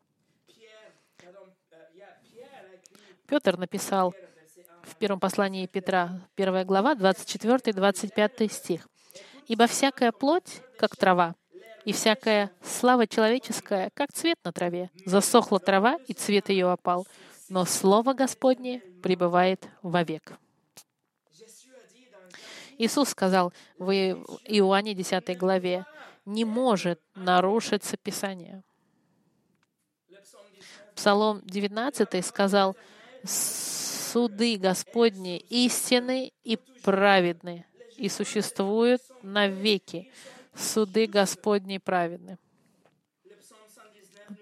Петр 3.27 3.57
написал 3.57 4.15
в 4.83 4.97
первом 4.97 5.21
послании 5.21 5.67
Петра, 5.67 6.21
1 6.37 6.67
глава, 6.67 6.95
24-25 6.95 8.53
стих. 8.53 8.89
«Ибо 9.47 9.67
всякая 9.67 10.13
плоть, 10.13 10.63
как 10.79 10.97
трава, 10.97 11.35
и 11.85 11.93
всякая 11.93 12.51
слава 12.63 13.07
человеческая, 13.07 13.91
как 13.95 14.13
цвет 14.13 14.37
на 14.45 14.53
траве. 14.53 14.91
Засохла 15.07 15.59
трава, 15.61 15.97
и 16.07 16.13
цвет 16.13 16.49
ее 16.49 16.71
опал, 16.71 17.07
но 17.49 17.65
Слово 17.65 18.15
Господне 18.15 18.81
пребывает 19.03 19.69
вовек». 19.83 20.39
Иисус 22.81 23.11
сказал 23.11 23.53
в 23.79 23.93
Иоанне 23.93 24.95
10 24.95 25.37
главе, 25.37 25.85
«Не 26.25 26.47
может 26.47 26.99
нарушиться 27.15 27.99
Писание». 27.99 28.63
Псалом 30.95 31.43
19 31.45 32.25
сказал, 32.25 32.75
суды 33.23 34.57
Господни 34.57 35.37
истинны 35.51 36.33
и 36.43 36.57
праведны, 36.83 37.67
и 37.99 38.09
существуют 38.09 39.03
навеки. 39.23 40.11
Суды 40.55 41.07
Господни 41.07 41.77
праведны. 41.77 42.39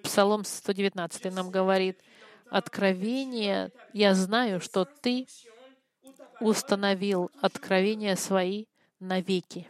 Псалом 0.05 0.45
119 0.45 1.33
нам 1.33 1.51
говорит, 1.51 1.99
«Откровение, 2.51 3.73
я 3.93 4.15
знаю, 4.15 4.61
что 4.61 4.85
Ты 4.85 5.27
установил 6.41 7.31
откровения 7.41 8.17
свои 8.17 8.67
навеки». 9.01 9.69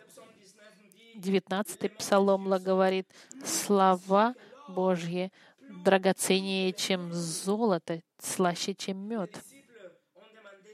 19 1.16 1.96
Псалом 1.96 2.48
говорит, 2.48 3.08
«Слова 3.44 4.34
Божьи 4.68 5.32
драгоценнее, 5.60 6.72
чем 6.72 7.12
золото, 7.12 8.00
слаще, 8.20 8.74
чем 8.74 8.98
мед». 8.98 9.42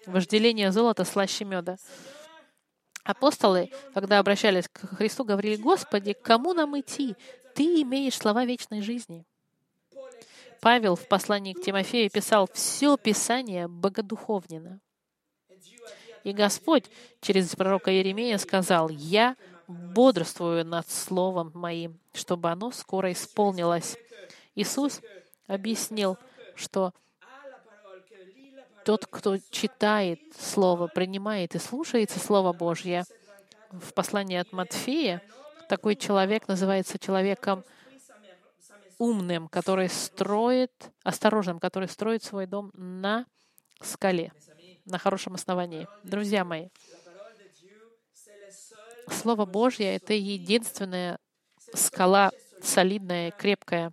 Вожделение 0.07 0.71
золота 0.71 1.05
слаще 1.05 1.45
меда. 1.45 1.77
Апостолы, 3.05 3.71
когда 3.93 4.19
обращались 4.19 4.69
к 4.69 4.97
Христу, 4.97 5.25
говорили, 5.25 5.57
«Господи, 5.57 6.13
к 6.13 6.23
кому 6.23 6.53
нам 6.53 6.79
идти? 6.79 7.17
Ты 7.55 7.83
имеешь 7.83 8.17
слова 8.17 8.45
вечной 8.45 8.83
жизни». 8.83 9.25
Павел 10.61 10.97
в 10.97 11.07
послании 11.09 11.53
к 11.53 11.63
Тимофею 11.63 12.11
писал, 12.11 12.49
«Все 12.53 12.97
Писание 12.97 13.69
богодуховнено». 13.69 14.81
И 16.25 16.33
Господь 16.33 16.85
через 17.21 17.55
пророка 17.55 17.91
Еремея 17.91 18.39
сказал, 18.39 18.89
«Я 18.89 19.37
бодрствую 19.69 20.65
над 20.65 20.89
Словом 20.89 21.51
Моим, 21.55 21.99
чтобы 22.13 22.51
оно 22.51 22.71
скоро 22.71 23.13
исполнилось». 23.13 23.97
Иисус 24.55 25.01
объяснил, 25.47 26.17
что 26.55 26.93
тот, 28.85 29.07
кто 29.07 29.39
читает 29.51 30.21
Слово, 30.39 30.87
принимает 30.87 31.55
и 31.55 31.59
слушается 31.59 32.19
Слово 32.19 32.53
Божье, 32.53 33.05
в 33.71 33.93
послании 33.93 34.37
от 34.37 34.53
Матфея 34.53 35.23
такой 35.69 35.97
человек 35.97 36.47
называется 36.49 36.99
человеком 36.99 37.65
умным, 38.99 39.49
который 39.49 39.89
строит, 39.89 40.73
осторожным, 41.03 41.59
который 41.59 41.89
строит 41.89 42.23
свой 42.23 42.47
дом 42.47 42.71
на 42.75 43.27
скале, 43.81 44.33
на 44.85 44.99
хорошем 44.99 45.35
основании. 45.35 45.89
Друзья 46.03 46.45
мои, 46.45 46.69
Слово 49.09 49.45
Божье— 49.45 49.95
это 49.97 50.15
единственная 50.15 51.19
скала 51.75 52.31
солидная, 52.63 53.31
крепкая, 53.31 53.93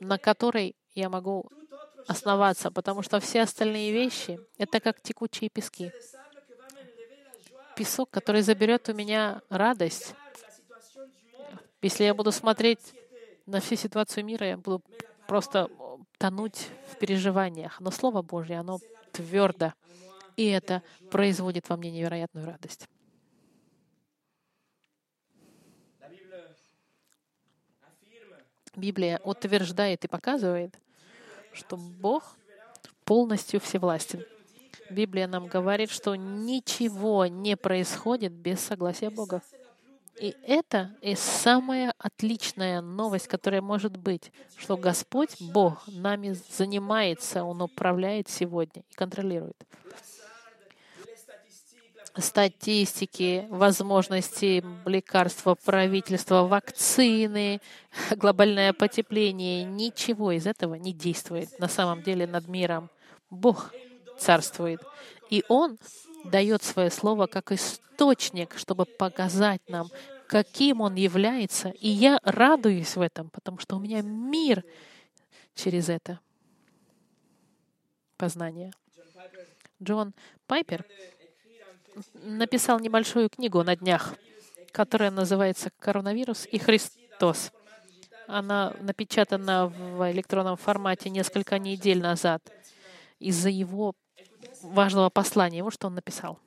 на 0.00 0.18
которой 0.18 0.76
я 0.94 1.08
могу 1.08 1.48
основаться, 2.06 2.70
потому 2.70 3.02
что 3.02 3.18
все 3.20 3.42
остальные 3.42 3.92
вещи— 3.92 4.38
это 4.58 4.80
как 4.80 5.00
текучие 5.00 5.50
пески. 5.50 5.92
Песок, 7.74 8.10
который 8.10 8.42
заберет 8.42 8.88
у 8.88 8.94
меня 8.94 9.42
радость. 9.50 10.14
Если 11.82 12.04
я 12.04 12.14
буду 12.14 12.32
смотреть 12.32 12.80
на 13.44 13.60
всю 13.60 13.76
ситуацию 13.76 14.24
мира, 14.24 14.46
я 14.46 14.56
буду 14.56 14.82
просто 15.28 15.68
тонуть 16.18 16.68
в 16.90 16.98
переживаниях. 16.98 17.80
Но 17.80 17.90
Слово 17.90 18.22
Божье, 18.22 18.58
оно 18.58 18.78
твердо, 19.12 19.72
и 20.36 20.46
это 20.46 20.82
производит 21.10 21.68
во 21.68 21.76
мне 21.76 21.90
невероятную 21.90 22.46
радость. 22.46 22.88
Библия 28.76 29.18
утверждает 29.24 30.04
и 30.04 30.08
показывает, 30.08 30.78
что 31.52 31.76
Бог 31.76 32.36
полностью 33.04 33.58
всевластен. 33.58 34.22
Библия 34.90 35.26
нам 35.26 35.46
говорит, 35.46 35.90
что 35.90 36.14
ничего 36.14 37.26
не 37.26 37.56
происходит 37.56 38.32
без 38.32 38.60
согласия 38.60 39.10
Бога. 39.10 39.42
И 40.20 40.34
это 40.44 40.96
и 41.02 41.14
самая 41.14 41.92
отличная 41.98 42.80
новость, 42.80 43.28
которая 43.28 43.60
может 43.60 43.96
быть, 43.96 44.32
что 44.56 44.76
Господь, 44.76 45.36
Бог, 45.40 45.82
нами 45.88 46.34
занимается, 46.50 47.44
Он 47.44 47.60
управляет 47.60 48.28
сегодня 48.28 48.82
и 48.90 48.94
контролирует 48.94 49.56
статистики, 52.18 53.46
возможности 53.50 54.64
лекарства, 54.86 55.54
правительства, 55.54 56.42
вакцины, 56.42 57.60
глобальное 58.16 58.72
потепление. 58.72 59.64
Ничего 59.64 60.32
из 60.32 60.46
этого 60.46 60.74
не 60.74 60.92
действует 60.92 61.58
на 61.58 61.68
самом 61.68 62.02
деле 62.02 62.26
над 62.26 62.48
миром. 62.48 62.90
Бог 63.30 63.72
царствует. 64.18 64.80
И 65.30 65.44
Он 65.48 65.78
дает 66.30 66.62
свое 66.62 66.90
слово 66.90 67.26
как 67.26 67.52
источник, 67.52 68.56
чтобы 68.56 68.84
показать 68.84 69.62
нам, 69.68 69.88
каким 70.26 70.80
Он 70.80 70.94
является. 70.94 71.70
И 71.70 71.88
я 71.88 72.20
радуюсь 72.22 72.96
в 72.96 73.00
этом, 73.00 73.30
потому 73.30 73.58
что 73.58 73.76
у 73.76 73.78
меня 73.78 74.02
мир 74.02 74.64
через 75.54 75.88
это 75.88 76.20
познание. 78.16 78.72
Джон 79.82 80.14
Пайпер 80.46 80.84
написал 82.14 82.78
небольшую 82.80 83.28
книгу 83.28 83.62
на 83.62 83.76
днях, 83.76 84.14
которая 84.72 85.10
называется 85.10 85.70
«Коронавирус 85.78 86.46
и 86.50 86.58
Христос». 86.58 87.52
Она 88.26 88.74
напечатана 88.80 89.68
в 89.68 90.10
электронном 90.10 90.56
формате 90.56 91.10
несколько 91.10 91.58
недель 91.58 92.00
назад 92.00 92.42
из-за 93.18 93.50
его 93.50 93.94
важного 94.72 95.10
послания. 95.10 95.62
Вот 95.62 95.74
что 95.74 95.86
он 95.86 95.94
написал. 95.94 96.38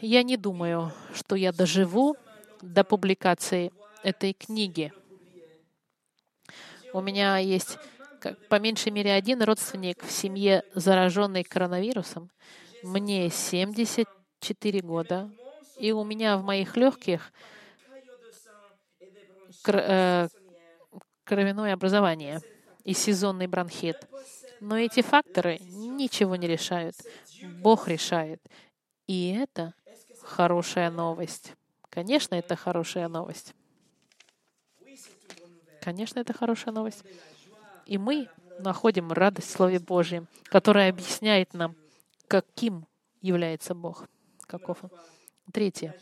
«Я 0.00 0.22
не 0.22 0.36
думаю, 0.36 0.92
что 1.14 1.36
я 1.36 1.52
доживу 1.52 2.16
до 2.60 2.84
публикации 2.84 3.72
этой 4.02 4.32
книги. 4.32 4.92
У 6.92 7.00
меня 7.00 7.38
есть 7.38 7.78
как, 8.22 8.38
по 8.48 8.60
меньшей 8.60 8.92
мере 8.92 9.12
один 9.12 9.42
родственник 9.42 10.02
в 10.04 10.10
семье, 10.10 10.62
зараженный 10.74 11.42
коронавирусом, 11.42 12.30
мне 12.84 13.30
74 13.30 14.80
года, 14.80 15.30
и 15.76 15.90
у 15.90 16.04
меня 16.04 16.36
в 16.36 16.44
моих 16.44 16.76
легких 16.76 17.32
э, 19.66 20.28
кровяное 21.24 21.74
образование 21.74 22.40
и 22.84 22.92
сезонный 22.92 23.48
бронхит. 23.48 23.96
Но 24.62 24.78
эти 24.78 25.02
факторы 25.02 25.58
ничего 25.58 26.36
не 26.36 26.46
решают. 26.46 26.94
Бог 27.62 27.88
решает. 27.88 28.40
И 29.08 29.32
это 29.32 29.74
хорошая 30.20 30.88
новость. 30.88 31.54
Конечно, 31.90 32.36
это 32.36 32.54
хорошая 32.54 33.08
новость. 33.08 33.54
Конечно, 35.80 36.20
это 36.20 36.32
хорошая 36.32 36.72
новость. 36.72 37.02
И 37.86 37.98
мы 37.98 38.28
находим 38.60 39.10
радость 39.10 39.48
в 39.48 39.50
Слове 39.50 39.80
Божьем, 39.80 40.28
которая 40.44 40.90
объясняет 40.90 41.54
нам, 41.54 41.74
каким 42.28 42.86
является 43.20 43.74
Бог, 43.74 44.06
каков 44.46 44.84
Он. 44.84 44.90
Третье. 45.52 45.98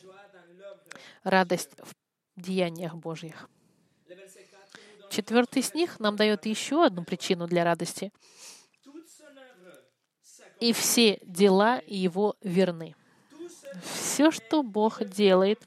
Радость 1.25 1.71
в 1.79 1.95
деяниях 2.37 2.95
Божьих. 2.95 3.49
Четвертый 5.11 5.63
стих 5.63 5.99
нам 5.99 6.17
дает 6.17 6.47
еще 6.47 6.85
одну 6.85 7.05
причину 7.05 7.47
для 7.47 7.65
радости. 7.65 8.13
«И 10.61 10.73
все 10.73 11.19
дела 11.23 11.83
Его 11.87 12.37
верны». 12.43 12.95
Все, 13.83 14.31
что 14.31 14.63
Бог 14.63 15.05
делает, 15.05 15.61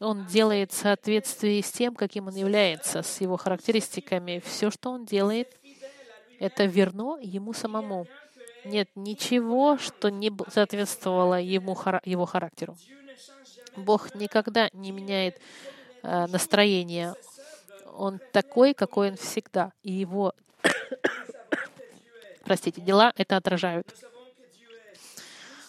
Он 0.00 0.26
делает 0.26 0.72
в 0.72 0.76
соответствии 0.76 1.60
с 1.60 1.70
тем, 1.70 1.94
каким 1.94 2.26
Он 2.26 2.34
является, 2.34 3.02
с 3.02 3.20
Его 3.20 3.36
характеристиками. 3.36 4.42
Все, 4.44 4.70
что 4.70 4.90
Он 4.90 5.04
делает, 5.04 5.56
это 6.40 6.64
верно 6.64 7.18
Ему 7.20 7.52
самому. 7.52 8.06
Нет 8.64 8.88
ничего, 8.94 9.78
что 9.78 10.08
не 10.08 10.32
соответствовало 10.48 11.40
ему, 11.40 11.76
его 12.04 12.26
характеру. 12.26 12.76
Бог 13.76 14.14
никогда 14.14 14.68
не 14.72 14.92
меняет 14.92 15.40
э, 16.02 16.26
настроение. 16.26 17.14
Он 17.92 18.20
такой, 18.32 18.74
какой 18.74 19.10
он 19.10 19.16
всегда. 19.16 19.72
И 19.82 19.92
его, 19.92 20.34
простите, 22.44 22.80
дела 22.80 23.12
это 23.16 23.36
отражают. 23.36 23.86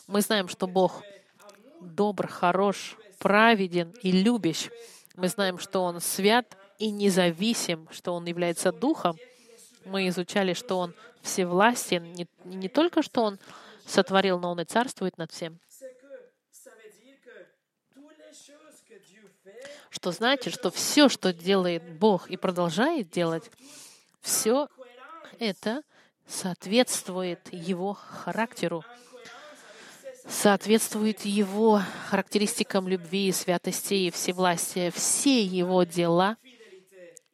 Мы 0.07 0.21
знаем, 0.21 0.47
что 0.47 0.67
Бог 0.67 1.03
добр, 1.79 2.27
хорош, 2.27 2.97
праведен 3.19 3.93
и 4.01 4.11
любящ. 4.11 4.69
Мы 5.15 5.27
знаем, 5.27 5.59
что 5.59 5.83
Он 5.83 6.01
свят 6.01 6.57
и 6.79 6.91
независим, 6.91 7.87
что 7.91 8.13
Он 8.13 8.25
является 8.25 8.71
Духом. 8.71 9.17
Мы 9.85 10.07
изучали, 10.09 10.53
что 10.53 10.79
Он 10.79 10.93
всевластен, 11.21 12.13
не, 12.13 12.27
не 12.45 12.67
только 12.67 13.01
что 13.01 13.23
Он 13.23 13.39
сотворил, 13.85 14.39
но 14.39 14.51
Он 14.51 14.59
и 14.59 14.65
царствует 14.65 15.17
над 15.17 15.31
всем. 15.31 15.59
Что 19.93 20.11
значит, 20.11 20.55
что 20.55 20.71
все, 20.71 21.07
что 21.07 21.31
делает 21.31 21.83
Бог 21.83 22.27
и 22.27 22.35
продолжает 22.35 23.11
делать, 23.11 23.51
все 24.21 24.67
это 25.37 25.83
соответствует 26.25 27.53
Его 27.53 27.93
характеру, 27.93 28.83
соответствует 30.27 31.21
Его 31.25 31.79
характеристикам 32.09 32.87
любви, 32.87 33.31
святости 33.31 33.93
и 33.93 34.09
всевластия. 34.09 34.89
Все 34.89 35.43
Его 35.43 35.83
дела, 35.83 36.37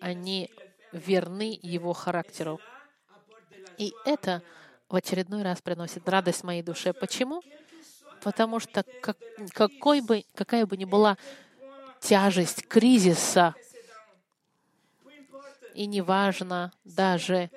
они 0.01 0.51
верны 0.91 1.57
Его 1.61 1.93
характеру. 1.93 2.59
И 3.77 3.93
это 4.03 4.43
в 4.89 4.97
очередной 4.97 5.43
раз 5.43 5.61
приносит 5.61 6.09
радость 6.09 6.43
моей 6.43 6.61
душе. 6.61 6.91
Почему? 6.91 7.41
Потому 8.21 8.59
что 8.59 8.83
как, 9.01 9.17
какой 9.53 10.01
бы, 10.01 10.25
какая 10.35 10.65
бы 10.65 10.75
ни 10.75 10.83
была 10.83 11.17
тяжесть 11.99 12.67
кризиса, 12.67 13.55
и 15.73 15.85
неважно 15.85 16.73
даже, 16.83 17.49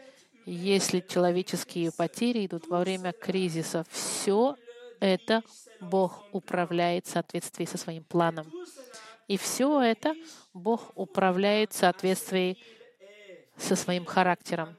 если 0.47 1.01
человеческие 1.01 1.91
потери 1.91 2.47
идут 2.47 2.69
во 2.69 2.81
время 2.81 3.13
кризиса, 3.13 3.85
все 3.91 4.57
это 5.01 5.43
Бог 5.81 6.23
управляет 6.33 7.07
в 7.07 7.11
соответствии 7.11 7.65
со 7.65 7.79
своим 7.79 8.05
планом. 8.05 8.47
И 9.27 9.37
все 9.37 9.81
это 9.81 10.15
Бог 10.53 10.93
управляет 10.95 11.73
в 11.73 11.77
соответствии 11.77 12.59
со 13.57 13.75
своим 13.75 14.05
характером. 14.05 14.77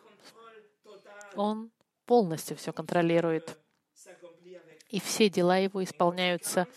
Он 1.36 1.72
полностью 2.06 2.56
все 2.56 2.72
контролирует. 2.72 3.58
И 4.90 5.02
все 5.02 5.30
дела 5.30 5.58
его 5.58 5.84
исполняются 5.84 6.68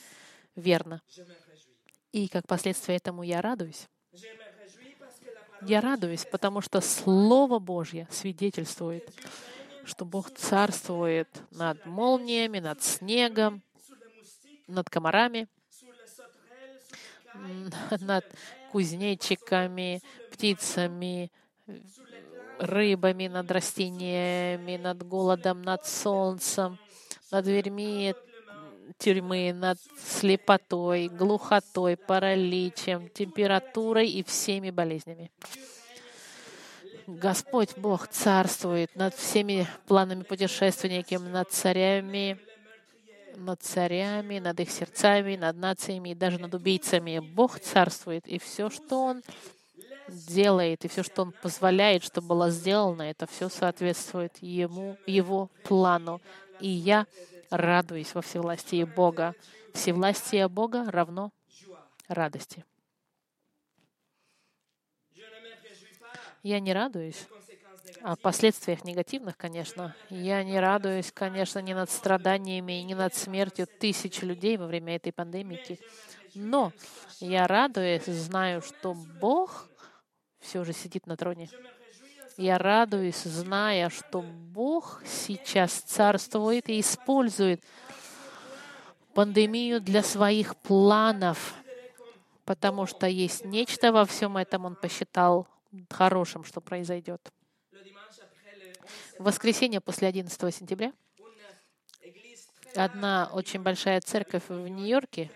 верно. 0.57 1.03
И 2.17 2.29
как 2.29 2.47
последствие 2.47 2.97
этому 2.97 3.23
я 3.25 3.43
радуюсь. 3.43 3.89
Я 5.61 5.83
радуюсь, 5.83 6.25
потому 6.25 6.63
что 6.63 6.81
Слово 6.81 7.59
Божье 7.59 8.09
свидетельствует, 8.11 9.07
что 9.85 10.07
Бог 10.07 10.31
царствует 10.31 11.29
над 11.51 11.85
молниями, 11.85 12.59
над 12.59 12.83
снегом, 12.83 13.61
над 14.67 14.89
комарами, 14.89 15.47
над 18.01 18.25
кузнечиками, 18.73 20.01
птицами, 20.33 21.31
рыбами, 22.59 23.27
над 23.27 23.51
растениями, 23.51 24.79
над 24.79 25.07
голодом, 25.07 25.61
над 25.61 25.85
солнцем, 25.85 26.79
над 27.31 27.45
дверьми 27.45 28.15
тюрьмы, 28.99 29.53
над 29.53 29.79
слепотой, 29.99 31.09
глухотой, 31.09 31.97
параличем, 31.97 33.09
температурой 33.09 34.09
и 34.09 34.23
всеми 34.23 34.71
болезнями. 34.71 35.31
Господь 37.07 37.77
Бог 37.77 38.09
царствует 38.09 38.95
над 38.97 39.15
всеми 39.15 39.69
планами 39.87 40.25
путешественников, 40.25 41.23
над 41.23 41.51
царями, 41.51 42.39
над 43.37 43.63
царями, 43.63 44.39
над 44.39 44.59
их 44.59 44.71
сердцами, 44.71 45.37
над 45.37 45.57
нациями 45.57 46.11
и 46.11 46.15
даже 46.15 46.39
над 46.39 46.55
убийцами. 46.55 47.21
Бог 47.21 47.61
царствует, 47.61 48.27
и 48.27 48.39
все, 48.39 48.71
что 48.71 49.05
Он 49.05 49.23
делает, 50.09 50.85
и 50.85 50.89
все, 50.89 51.03
что 51.03 51.23
Он 51.23 51.33
позволяет, 51.43 52.03
чтобы 52.03 52.29
было 52.29 52.51
сделано, 52.51 53.03
это 53.03 53.27
все 53.27 53.49
соответствует 53.49 54.33
Ему, 54.41 54.97
Его 55.07 55.51
плану. 55.63 56.21
И 56.61 56.69
я 56.69 57.07
радуюсь 57.51 58.15
во 58.15 58.23
всевластии 58.23 58.85
Бога. 58.85 59.35
Всевластие 59.73 60.49
Бога 60.49 60.91
равно 60.91 61.33
радости. 62.09 62.65
Я 66.43 66.61
не 66.61 66.73
радуюсь 66.73 67.27
о 68.03 68.15
последствиях 68.17 68.85
негативных, 68.85 69.37
конечно. 69.37 69.97
Я 70.11 70.45
не 70.45 70.61
радуюсь, 70.61 71.11
конечно, 71.13 71.59
ни 71.59 71.73
над 71.73 71.91
страданиями, 71.91 72.75
ни 72.75 72.95
над 72.95 73.15
смертью 73.15 73.67
тысяч 73.67 74.23
людей 74.23 74.57
во 74.57 74.67
время 74.67 74.97
этой 74.97 75.13
пандемии. 75.13 75.81
Но 76.35 76.73
я 77.21 77.47
радуюсь, 77.47 78.05
знаю, 78.05 78.63
что 78.63 78.95
Бог 78.95 79.69
все 80.39 80.63
же 80.65 80.73
сидит 80.73 81.07
на 81.07 81.17
троне. 81.17 81.49
Я 82.37 82.59
радуюсь, 82.59 83.23
зная, 83.23 83.89
что 83.89 84.21
Бог 84.21 85.03
сейчас 85.07 85.73
царствует 85.73 86.69
и 86.69 86.81
использует 86.81 87.63
пандемию 89.15 89.81
для 89.81 90.03
своих 90.03 90.55
планов, 90.57 91.55
потому 92.45 92.85
что 92.85 93.07
есть 93.07 93.47
нечто 93.47 93.91
во 93.91 94.05
всем 94.05 94.37
этом, 94.37 94.67
Он 94.67 94.77
посчитал 94.77 95.49
хорошим, 95.89 96.45
что 96.45 96.61
произойдет. 96.61 97.33
В 99.19 99.25
воскресенье 99.25 99.81
после 99.81 100.07
11 100.09 100.55
сентября 100.55 100.93
одна 102.75 103.31
очень 103.33 103.63
большая 103.63 104.03
церковь 104.03 104.45
в 104.49 104.69
Нью-Йорке, 104.69 105.31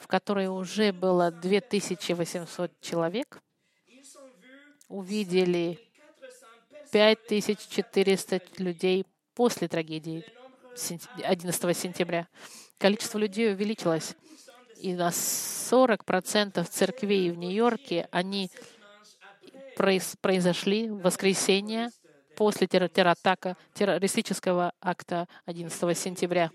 в 0.00 0.06
которой 0.06 0.46
уже 0.46 0.94
было 0.94 1.30
2800 1.30 2.80
человек, 2.80 3.42
увидели 4.88 5.91
5400 6.92 8.40
людей 8.58 9.06
после 9.34 9.66
трагедии 9.66 10.24
11 11.24 11.76
сентября. 11.76 12.28
Количество 12.78 13.18
людей 13.18 13.52
увеличилось. 13.52 14.14
И 14.76 14.94
на 14.94 15.08
40% 15.08 16.64
церквей 16.64 17.30
в 17.30 17.38
Нью-Йорке 17.38 18.08
они 18.10 18.50
произошли 19.76 20.90
в 20.90 21.00
воскресенье 21.00 21.90
после 22.36 22.66
терроратака, 22.66 23.56
террористического 23.72 24.72
акта 24.80 25.28
11 25.46 25.96
сентября. 25.96 26.50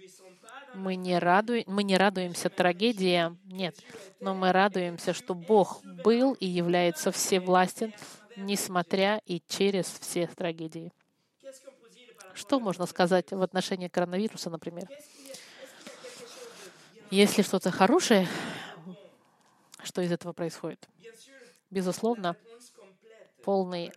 Мы 0.75 0.95
не, 0.95 1.17
радуем, 1.17 1.63
мы 1.65 1.81
не 1.83 1.97
радуемся 1.97 2.49
трагедиям, 2.49 3.39
нет, 3.45 3.75
но 4.19 4.35
мы 4.35 4.51
радуемся, 4.51 5.13
что 5.13 5.33
Бог 5.33 5.81
был 6.03 6.33
и 6.33 6.45
является 6.45 7.11
всевластен, 7.11 7.93
несмотря 8.37 9.21
и 9.25 9.41
через 9.47 9.87
все 9.87 10.27
трагедии. 10.27 10.93
Что 12.33 12.59
можно 12.59 12.85
сказать 12.85 13.31
в 13.31 13.41
отношении 13.41 13.87
коронавируса, 13.87 14.49
например? 14.49 14.87
Если 17.09 17.41
что-то 17.41 17.71
хорошее, 17.71 18.27
что 19.83 20.01
из 20.01 20.11
этого 20.11 20.33
происходит? 20.33 20.87
Безусловно, 21.71 22.35
полный 23.43 23.91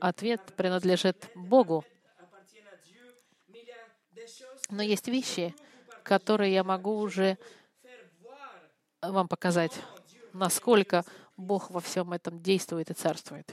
ответ 0.00 0.40
принадлежит 0.56 1.30
Богу. 1.34 1.84
Но 4.70 4.82
есть 4.82 5.08
вещи, 5.08 5.54
которые 6.02 6.52
я 6.52 6.64
могу 6.64 6.98
уже 6.98 7.38
вам 9.02 9.26
показать, 9.28 9.72
насколько 10.32 11.04
Бог 11.36 11.70
во 11.70 11.80
всем 11.80 12.12
этом 12.12 12.40
действует 12.40 12.90
и 12.90 12.94
царствует. 12.94 13.52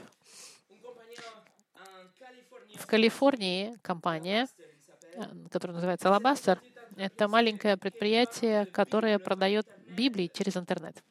В 2.76 2.86
Калифорнии 2.86 3.76
компания, 3.82 4.48
которая 5.50 5.74
называется 5.74 6.08
Alabasta, 6.08 6.58
это 6.96 7.28
маленькое 7.28 7.76
предприятие, 7.76 8.64
которое 8.66 9.18
продает 9.18 9.66
Библии 9.88 10.30
через 10.32 10.56
интернет. 10.56 11.02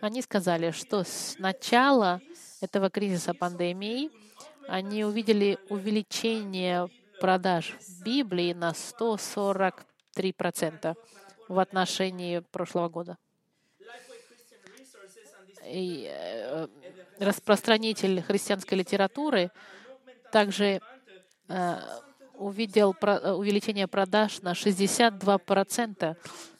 Они 0.00 0.22
сказали, 0.22 0.70
что 0.70 1.04
с 1.04 1.36
начала 1.38 2.20
этого 2.60 2.88
кризиса 2.90 3.34
пандемии 3.34 4.10
они 4.68 5.04
увидели 5.04 5.58
увеличение 5.68 6.88
продаж 7.20 7.76
Библии 8.04 8.52
на 8.52 8.72
143% 8.72 10.96
в 11.48 11.58
отношении 11.58 12.38
прошлого 12.40 12.88
года. 12.88 13.18
Э, 15.66 16.68
распространитель 17.18 18.22
христианской 18.22 18.76
литературы 18.76 19.50
также 20.30 20.80
э, 21.48 21.80
увидел 22.34 22.90
увеличение 22.90 23.86
продаж 23.86 24.42
на 24.42 24.52
62% 24.52 26.16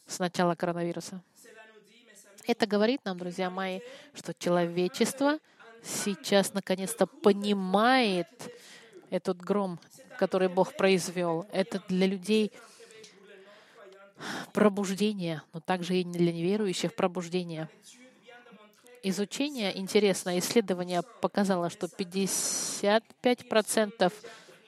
с 0.07 0.19
начала 0.19 0.55
коронавируса. 0.55 1.21
Это 2.47 2.67
говорит 2.67 3.01
нам, 3.05 3.19
друзья 3.19 3.51
мои, 3.51 3.81
что 4.15 4.33
человечество 4.35 5.39
сейчас 5.83 6.55
наконец-то 6.55 7.07
понимает 7.07 8.29
этот 9.11 9.41
гром, 9.41 9.81
который 10.19 10.49
Бог 10.49 10.77
произвел. 10.77 11.47
Это 11.53 11.83
для 11.89 12.07
людей 12.07 12.53
пробуждение, 14.53 15.43
но 15.53 15.61
также 15.61 15.97
и 15.97 16.05
для 16.05 16.33
неверующих 16.33 16.95
пробуждение. 16.95 17.69
Изучение, 19.07 19.79
интересное 19.79 20.39
исследование 20.39 21.03
показало, 21.21 21.69
что 21.69 21.89
55% 21.89 24.11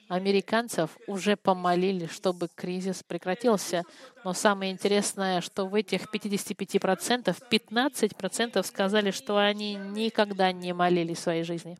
американцев 0.09 0.91
уже 1.07 1.35
помолили, 1.35 2.05
чтобы 2.05 2.47
кризис 2.53 3.01
прекратился. 3.01 3.81
Но 4.23 4.33
самое 4.33 4.71
интересное, 4.71 5.41
что 5.41 5.65
в 5.65 5.73
этих 5.73 6.13
55% 6.13 7.35
15% 7.49 8.63
сказали, 8.63 9.09
что 9.09 9.37
они 9.37 9.73
никогда 9.73 10.51
не 10.51 10.71
молили 10.71 11.15
в 11.15 11.19
своей 11.19 11.41
жизни. 11.41 11.75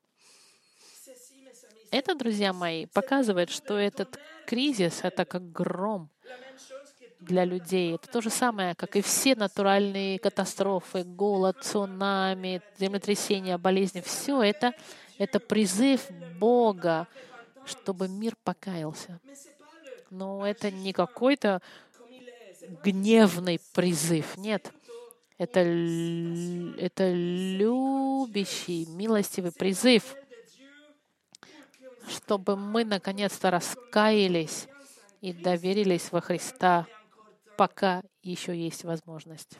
Это, 1.91 2.15
друзья 2.15 2.53
мои, 2.53 2.87
показывает, 2.87 3.51
что 3.51 3.77
этот 3.77 4.19
кризис— 4.47 5.01
это 5.03 5.25
как 5.25 5.51
гром 5.51 6.09
для 7.19 7.45
людей. 7.45 7.95
Это 7.95 8.07
то 8.09 8.21
же 8.21 8.29
самое, 8.29 8.75
как 8.75 8.95
и 8.95 9.01
все 9.01 9.35
натуральные 9.35 10.19
катастрофы, 10.19 11.03
голод, 11.03 11.63
цунами, 11.63 12.61
землетрясения, 12.79 13.57
болезни. 13.57 14.01
Все 14.01 14.41
это— 14.41 14.73
это 15.17 15.39
призыв 15.39 16.09
Бога, 16.39 17.07
чтобы 17.65 18.07
мир 18.07 18.35
покаялся. 18.43 19.19
Но 20.09 20.45
это 20.45 20.71
не 20.71 20.93
какой-то 20.93 21.61
гневный 22.83 23.59
призыв. 23.73 24.37
Нет. 24.37 24.71
Это, 25.37 25.59
это 25.59 27.11
любящий, 27.13 28.85
милостивый 28.87 29.51
призыв, 29.51 30.15
чтобы 32.07 32.55
мы 32.55 32.83
наконец-то 32.83 33.51
раскаялись 33.51 34.67
и 35.21 35.33
доверились 35.33 36.11
во 36.11 36.21
Христа, 36.21 36.87
пока 37.57 38.03
еще 38.21 38.55
есть 38.55 38.83
возможность. 38.83 39.59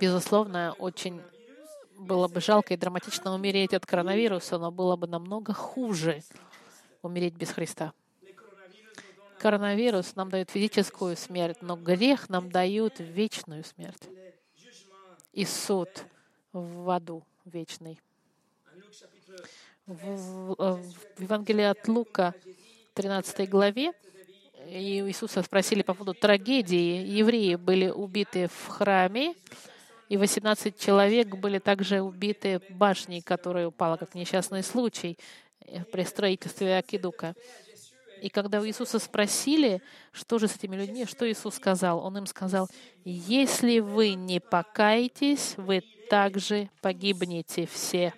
Безусловно, 0.00 0.74
очень 0.78 1.22
было 1.96 2.28
бы 2.28 2.40
жалко 2.40 2.74
и 2.74 2.76
драматично 2.76 3.34
умереть 3.34 3.74
от 3.74 3.86
коронавируса, 3.86 4.58
но 4.58 4.70
было 4.70 4.96
бы 4.96 5.06
намного 5.06 5.52
хуже 5.52 6.22
умереть 7.02 7.34
без 7.34 7.50
Христа. 7.50 7.92
Коронавирус 9.38 10.16
нам 10.16 10.30
дает 10.30 10.50
физическую 10.50 11.16
смерть, 11.16 11.62
но 11.62 11.76
грех 11.76 12.28
нам 12.28 12.50
дает 12.50 12.98
вечную 12.98 13.64
смерть 13.64 14.02
и 15.32 15.44
суд 15.44 15.88
в 16.52 16.90
аду 16.90 17.24
вечный. 17.44 18.00
В, 19.86 19.94
в, 19.94 20.82
в 21.16 21.20
Евангелии 21.20 21.64
от 21.64 21.86
Лука, 21.88 22.34
13 22.98 23.48
главе, 23.48 23.92
и 24.66 24.98
Иисуса 25.06 25.40
спросили 25.44 25.82
по 25.82 25.94
поводу 25.94 26.14
трагедии. 26.14 27.06
Евреи 27.06 27.54
были 27.54 27.90
убиты 27.90 28.48
в 28.48 28.66
храме, 28.66 29.36
и 30.08 30.16
18 30.16 30.76
человек 30.76 31.28
были 31.36 31.60
также 31.60 32.00
убиты 32.00 32.60
башней, 32.70 33.22
которая 33.22 33.68
упала 33.68 33.96
как 33.98 34.16
несчастный 34.16 34.64
случай 34.64 35.16
э, 35.60 35.84
при 35.84 36.02
строительстве 36.02 36.76
Акидука. 36.76 37.36
И 38.20 38.30
когда 38.30 38.60
у 38.60 38.66
Иисуса 38.66 38.98
спросили, 38.98 39.80
что 40.10 40.40
же 40.40 40.48
с 40.48 40.56
этими 40.56 40.74
людьми, 40.74 41.06
что 41.06 41.30
Иисус 41.30 41.54
сказал? 41.54 42.04
Он 42.04 42.18
им 42.18 42.26
сказал, 42.26 42.68
если 43.04 43.78
вы 43.78 44.14
не 44.14 44.40
покаетесь, 44.40 45.54
вы 45.56 45.84
также 46.10 46.68
погибнете 46.82 47.66
все. 47.66 48.12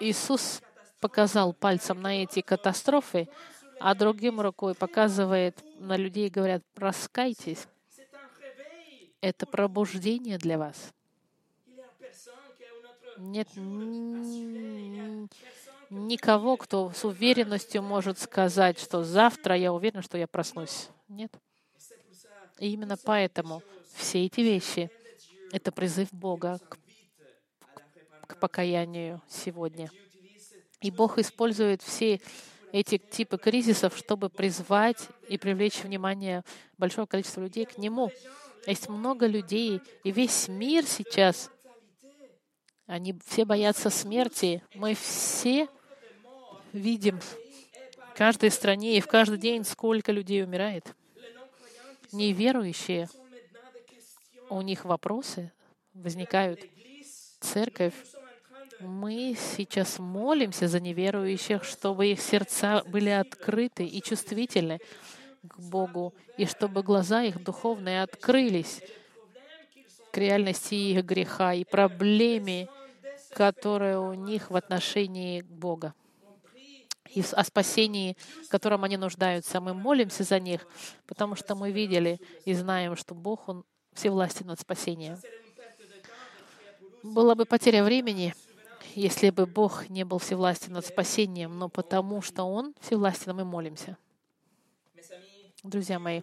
Иисус 0.00 0.62
показал 1.00 1.52
пальцем 1.52 2.00
на 2.00 2.22
эти 2.22 2.40
катастрофы, 2.40 3.28
а 3.80 3.94
другим 3.94 4.40
рукой 4.40 4.74
показывает 4.74 5.62
на 5.78 5.96
людей 5.96 6.26
и 6.26 6.30
говорят, 6.30 6.62
раскайтесь. 6.76 7.66
Это 9.20 9.46
пробуждение 9.46 10.38
для 10.38 10.58
вас. 10.58 10.92
Нет 13.16 13.48
никого, 15.90 16.56
кто 16.56 16.92
с 16.92 17.04
уверенностью 17.04 17.82
может 17.82 18.18
сказать, 18.18 18.78
что 18.78 19.04
завтра 19.04 19.56
я 19.56 19.72
уверен, 19.72 20.02
что 20.02 20.18
я 20.18 20.26
проснусь. 20.26 20.88
Нет. 21.08 21.32
И 22.58 22.72
именно 22.72 22.96
поэтому 22.96 23.62
все 23.94 24.26
эти 24.26 24.40
вещи— 24.40 24.90
это 25.52 25.72
призыв 25.72 26.12
Бога 26.12 26.58
к, 26.68 26.78
к 28.26 28.40
покаянию 28.40 29.22
сегодня. 29.28 29.90
И 30.80 30.90
Бог 30.90 31.18
использует 31.18 31.82
все 31.82 32.20
эти 32.72 32.98
типы 32.98 33.38
кризисов, 33.38 33.96
чтобы 33.96 34.28
призвать 34.28 35.08
и 35.28 35.38
привлечь 35.38 35.82
внимание 35.82 36.44
большого 36.76 37.06
количества 37.06 37.40
людей 37.40 37.64
к 37.64 37.78
Нему. 37.78 38.10
Есть 38.66 38.88
много 38.88 39.26
людей, 39.26 39.80
и 40.04 40.10
весь 40.10 40.48
мир 40.48 40.84
сейчас, 40.84 41.50
они 42.86 43.18
все 43.26 43.44
боятся 43.44 43.90
смерти. 43.90 44.62
Мы 44.74 44.94
все 44.94 45.68
видим 46.72 47.20
в 47.20 48.16
каждой 48.16 48.50
стране 48.50 48.96
и 48.96 49.00
в 49.00 49.06
каждый 49.06 49.38
день, 49.38 49.64
сколько 49.64 50.12
людей 50.12 50.42
умирает. 50.42 50.94
Неверующие, 52.12 53.08
у 54.48 54.60
них 54.62 54.84
вопросы 54.84 55.52
возникают. 55.92 56.60
Церковь, 57.40 57.94
мы 58.80 59.36
сейчас 59.36 59.98
молимся 59.98 60.68
за 60.68 60.80
неверующих, 60.80 61.64
чтобы 61.64 62.08
их 62.08 62.20
сердца 62.20 62.82
были 62.86 63.10
открыты 63.10 63.84
и 63.84 64.00
чувствительны 64.02 64.78
к 65.42 65.58
Богу, 65.58 66.14
и 66.36 66.46
чтобы 66.46 66.82
глаза 66.82 67.22
их 67.22 67.42
духовные 67.42 68.02
открылись 68.02 68.80
к 70.12 70.16
реальности 70.16 70.74
их 70.74 71.04
греха 71.04 71.54
и 71.54 71.64
проблеме, 71.64 72.68
которая 73.34 73.98
у 73.98 74.14
них 74.14 74.50
в 74.50 74.56
отношении 74.56 75.42
Бога 75.42 75.94
и 77.14 77.22
о 77.32 77.44
спасении, 77.44 78.16
в 78.44 78.48
котором 78.48 78.84
они 78.84 78.96
нуждаются. 78.96 79.60
Мы 79.60 79.74
молимся 79.74 80.24
за 80.24 80.38
них, 80.38 80.66
потому 81.06 81.34
что 81.34 81.54
мы 81.54 81.72
видели 81.72 82.20
и 82.44 82.54
знаем, 82.54 82.96
что 82.96 83.14
Бог, 83.14 83.48
Он 83.48 83.64
всевластен 83.94 84.46
над 84.46 84.60
спасением. 84.60 85.18
Была 87.02 87.34
бы 87.34 87.44
потеря 87.44 87.82
времени, 87.82 88.34
если 88.94 89.30
бы 89.30 89.46
Бог 89.46 89.88
не 89.88 90.04
был 90.04 90.18
всевластен 90.18 90.72
над 90.72 90.86
спасением, 90.86 91.58
но 91.58 91.68
потому 91.68 92.22
что 92.22 92.44
Он 92.44 92.74
всевластен, 92.80 93.34
мы 93.34 93.44
молимся. 93.44 93.96
Друзья 95.62 95.98
мои, 95.98 96.22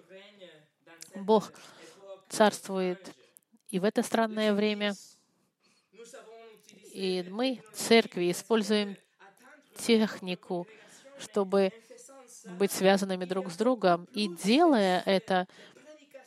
Бог 1.16 1.52
царствует 2.30 3.12
и 3.70 3.80
в 3.80 3.84
это 3.84 4.04
странное 4.04 4.54
время. 4.54 4.96
И 6.94 7.26
мы, 7.30 7.62
церкви, 7.74 8.32
используем 8.32 8.96
технику, 9.78 10.66
чтобы 11.20 11.74
быть 12.58 12.72
связанными 12.72 13.26
друг 13.26 13.52
с 13.52 13.58
другом. 13.58 14.08
И 14.14 14.30
делая 14.30 15.04
это, 15.06 15.48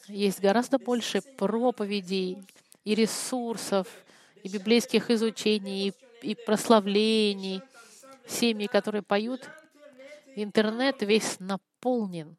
есть 0.09 0.41
гораздо 0.41 0.79
больше 0.79 1.23
проповедей 1.23 2.43
и 2.85 2.95
ресурсов, 2.95 3.89
и 4.43 4.49
библейских 4.49 5.11
изучений, 5.11 5.89
и, 5.89 5.95
и 6.23 6.35
прославлений, 6.35 7.63
семьи, 8.27 8.67
которые 8.67 9.03
поют. 9.03 9.49
Интернет 10.35 11.03
весь 11.03 11.41
наполнен 11.41 12.37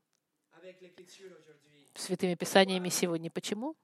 святыми 1.95 2.35
писаниями 2.35 2.89
сегодня. 2.89 3.29
Почему? 3.29 3.75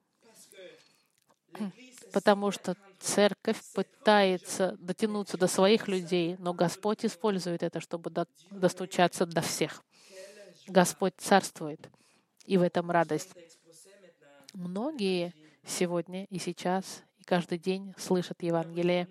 Потому 2.12 2.50
что 2.50 2.76
церковь 2.98 3.60
пытается 3.74 4.76
дотянуться 4.78 5.36
до 5.36 5.46
своих 5.46 5.88
людей, 5.88 6.36
но 6.38 6.54
Господь 6.54 7.04
использует 7.04 7.62
это, 7.62 7.80
чтобы 7.80 8.10
достучаться 8.50 9.26
до 9.26 9.42
всех. 9.42 9.82
Господь 10.66 11.14
царствует, 11.18 11.88
и 12.44 12.56
в 12.56 12.62
этом 12.62 12.90
радость. 12.90 13.30
Многие 14.54 15.34
сегодня 15.64 16.24
и 16.24 16.38
сейчас, 16.38 17.02
и 17.18 17.24
каждый 17.24 17.58
день 17.58 17.94
слышат 17.98 18.42
Евангелие. 18.42 19.08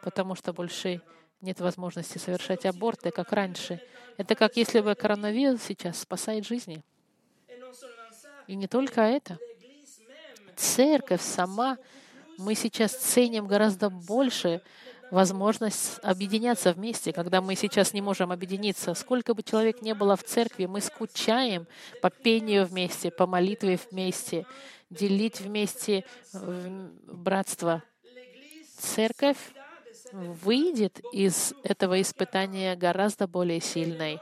потому 0.00 0.36
что 0.36 0.52
больше 0.52 1.02
нет 1.40 1.58
возможности 1.60 2.18
совершать 2.18 2.64
аборты, 2.66 3.10
как 3.10 3.32
раньше. 3.32 3.80
Это 4.16 4.36
как 4.36 4.56
если 4.56 4.80
бы 4.80 4.94
коронавирус 4.94 5.60
сейчас 5.60 5.98
спасает 5.98 6.46
жизни. 6.46 6.84
И 8.46 8.54
не 8.54 8.68
только 8.68 9.00
это. 9.00 9.38
Церковь 10.54 11.20
сама, 11.20 11.78
мы 12.38 12.54
сейчас 12.54 12.92
ценим 12.96 13.48
гораздо 13.48 13.90
больше 13.90 14.62
возможность 15.10 15.98
объединяться 16.02 16.72
вместе, 16.72 17.12
когда 17.12 17.40
мы 17.40 17.54
сейчас 17.54 17.92
не 17.92 18.00
можем 18.00 18.32
объединиться. 18.32 18.94
Сколько 18.94 19.34
бы 19.34 19.42
человек 19.42 19.82
не 19.82 19.94
было 19.94 20.16
в 20.16 20.24
церкви, 20.24 20.66
мы 20.66 20.80
скучаем 20.80 21.66
по 22.02 22.10
пению 22.10 22.66
вместе, 22.66 23.10
по 23.10 23.26
молитве 23.26 23.78
вместе, 23.90 24.46
делить 24.90 25.40
вместе 25.40 26.04
братство. 26.32 27.82
Церковь 28.78 29.38
выйдет 30.12 31.00
из 31.12 31.54
этого 31.62 32.00
испытания 32.00 32.76
гораздо 32.76 33.26
более 33.26 33.60
сильной, 33.60 34.20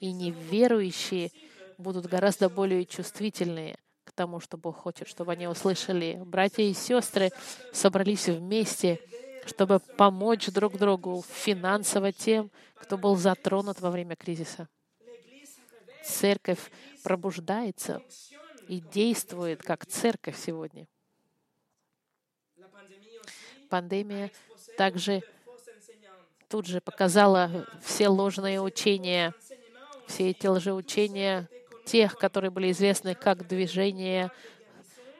и 0.00 0.12
неверующие 0.12 1.30
будут 1.78 2.06
гораздо 2.06 2.48
более 2.48 2.84
чувствительные 2.84 3.76
к 4.04 4.12
тому, 4.12 4.40
что 4.40 4.56
Бог 4.56 4.76
хочет, 4.76 5.08
чтобы 5.08 5.32
они 5.32 5.46
услышали. 5.46 6.20
Братья 6.24 6.62
и 6.62 6.74
сестры 6.74 7.30
собрались 7.72 8.28
вместе, 8.28 9.00
чтобы 9.46 9.80
помочь 9.80 10.46
друг 10.48 10.78
другу 10.78 11.24
финансово 11.28 12.12
тем, 12.12 12.50
кто 12.74 12.98
был 12.98 13.16
затронут 13.16 13.80
во 13.80 13.90
время 13.90 14.16
кризиса. 14.16 14.68
Церковь 16.04 16.70
пробуждается 17.02 18.02
и 18.68 18.80
действует 18.80 19.62
как 19.62 19.86
церковь 19.86 20.36
сегодня. 20.38 20.86
Пандемия 23.68 24.30
также 24.76 25.22
тут 26.48 26.66
же 26.66 26.80
показала 26.80 27.66
все 27.82 28.08
ложные 28.08 28.60
учения, 28.60 29.34
все 30.06 30.30
эти 30.30 30.46
лжеучения 30.46 31.48
тех, 31.86 32.16
которые 32.16 32.50
были 32.50 32.70
известны 32.70 33.14
как 33.14 33.46
движение 33.48 34.30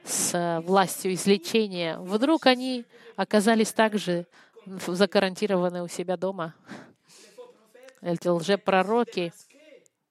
с 0.05 0.61
властью 0.65 1.15
излечения. 1.15 1.99
Вдруг 1.99 2.47
они 2.47 2.85
оказались 3.17 3.73
также 3.73 4.27
закарантированы 4.67 5.83
у 5.83 5.89
себя 5.89 6.17
дома. 6.17 6.55
Эти 8.01 8.29
лжепророки 8.29 9.33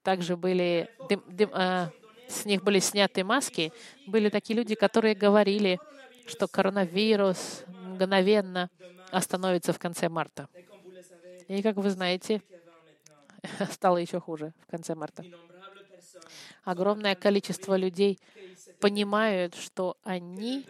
также 0.02 0.36
были, 0.36 0.88
дым, 1.08 1.22
дым, 1.28 1.50
э, 1.54 1.88
с 2.28 2.44
них 2.44 2.62
были 2.62 2.78
сняты 2.78 3.22
маски. 3.22 3.72
Были 4.06 4.30
такие 4.30 4.56
люди, 4.56 4.74
которые 4.74 5.14
говорили, 5.14 5.78
что 6.26 6.48
коронавирус 6.48 7.64
мгновенно 7.68 8.70
остановится 9.10 9.72
в 9.72 9.78
конце 9.78 10.08
марта. 10.08 10.48
И, 11.48 11.62
как 11.62 11.76
вы 11.76 11.90
знаете, 11.90 12.42
стало 13.70 13.98
еще 13.98 14.20
хуже 14.20 14.54
в 14.66 14.70
конце 14.70 14.94
марта. 14.94 15.24
Огромное 16.64 17.14
количество 17.14 17.76
людей 17.76 18.18
понимают, 18.82 19.54
что 19.54 19.96
они 20.02 20.66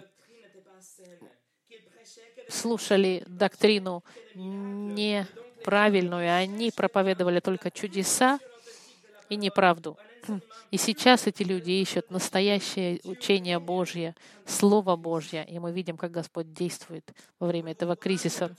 слушали 2.50 3.24
доктрину 3.26 4.04
неправильную, 4.34 6.36
они 6.36 6.70
проповедовали 6.70 7.40
только 7.40 7.70
чудеса 7.70 8.38
и 9.30 9.36
неправду. 9.36 9.96
И 10.70 10.76
сейчас 10.76 11.26
эти 11.26 11.42
люди 11.42 11.70
ищут 11.70 12.10
настоящее 12.10 13.00
учение 13.04 13.58
Божье, 13.58 14.14
Слово 14.44 14.96
Божье, 14.96 15.46
и 15.48 15.58
мы 15.58 15.72
видим, 15.72 15.96
как 15.96 16.10
Господь 16.10 16.52
действует 16.52 17.10
во 17.38 17.46
время 17.46 17.72
этого 17.72 17.96
кризиса. 17.96 18.54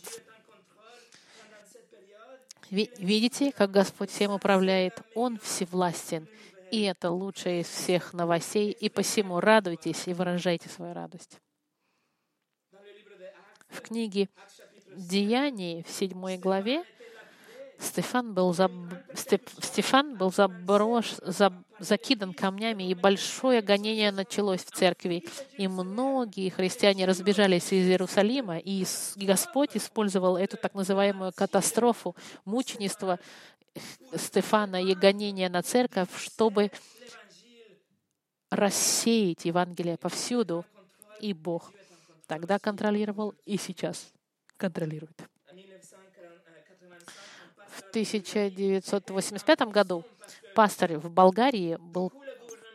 Видите, 2.71 3.51
как 3.51 3.69
Господь 3.69 4.09
всем 4.09 4.31
управляет? 4.31 4.99
Он 5.13 5.37
всевластен. 5.37 6.27
И 6.73 6.81
это 6.81 7.11
лучшее 7.11 7.61
из 7.61 7.67
всех 7.67 8.13
новостей. 8.13 8.71
И 8.71 8.89
посему 8.89 9.39
радуйтесь 9.39 10.07
и 10.07 10.13
выражайте 10.15 10.69
свою 10.69 10.95
радость. 10.95 11.37
В 13.69 13.79
книге 13.81 14.27
Деяний 14.95 15.83
в 15.83 15.91
седьмой 15.91 16.39
главе 16.39 16.83
Стефан 17.79 18.33
был, 18.33 18.53
заб... 18.53 18.71
Стефан 19.13 20.15
был 20.15 20.31
заброш... 20.31 21.11
заб... 21.21 21.53
закидан 21.79 22.33
камнями, 22.33 22.83
и 22.83 22.95
большое 22.95 23.61
гонение 23.61 24.11
началось 24.11 24.63
в 24.63 24.71
церкви. 24.71 25.25
И 25.57 25.67
многие 25.67 26.49
христиане 26.49 27.05
разбежались 27.05 27.71
из 27.73 27.87
Иерусалима, 27.87 28.57
и 28.57 28.85
Господь 29.17 29.75
использовал 29.75 30.37
эту 30.37 30.57
так 30.57 30.73
называемую 30.73 31.33
катастрофу, 31.35 32.15
мученичество 32.45 33.19
Стефана 34.15 34.81
и 34.81 34.93
гонение 34.93 35.49
на 35.49 35.63
церковь, 35.63 36.09
чтобы 36.17 36.71
рассеять 38.49 39.45
Евангелие 39.45 39.97
повсюду. 39.97 40.65
И 41.19 41.33
Бог 41.33 41.71
тогда 42.27 42.59
контролировал 42.59 43.33
и 43.45 43.57
сейчас 43.57 44.11
контролирует. 44.57 45.19
В 47.67 47.79
1985 47.89 49.61
году 49.61 50.03
пастор 50.53 50.99
в 50.99 51.09
Болгарии 51.09 51.77
был 51.79 52.11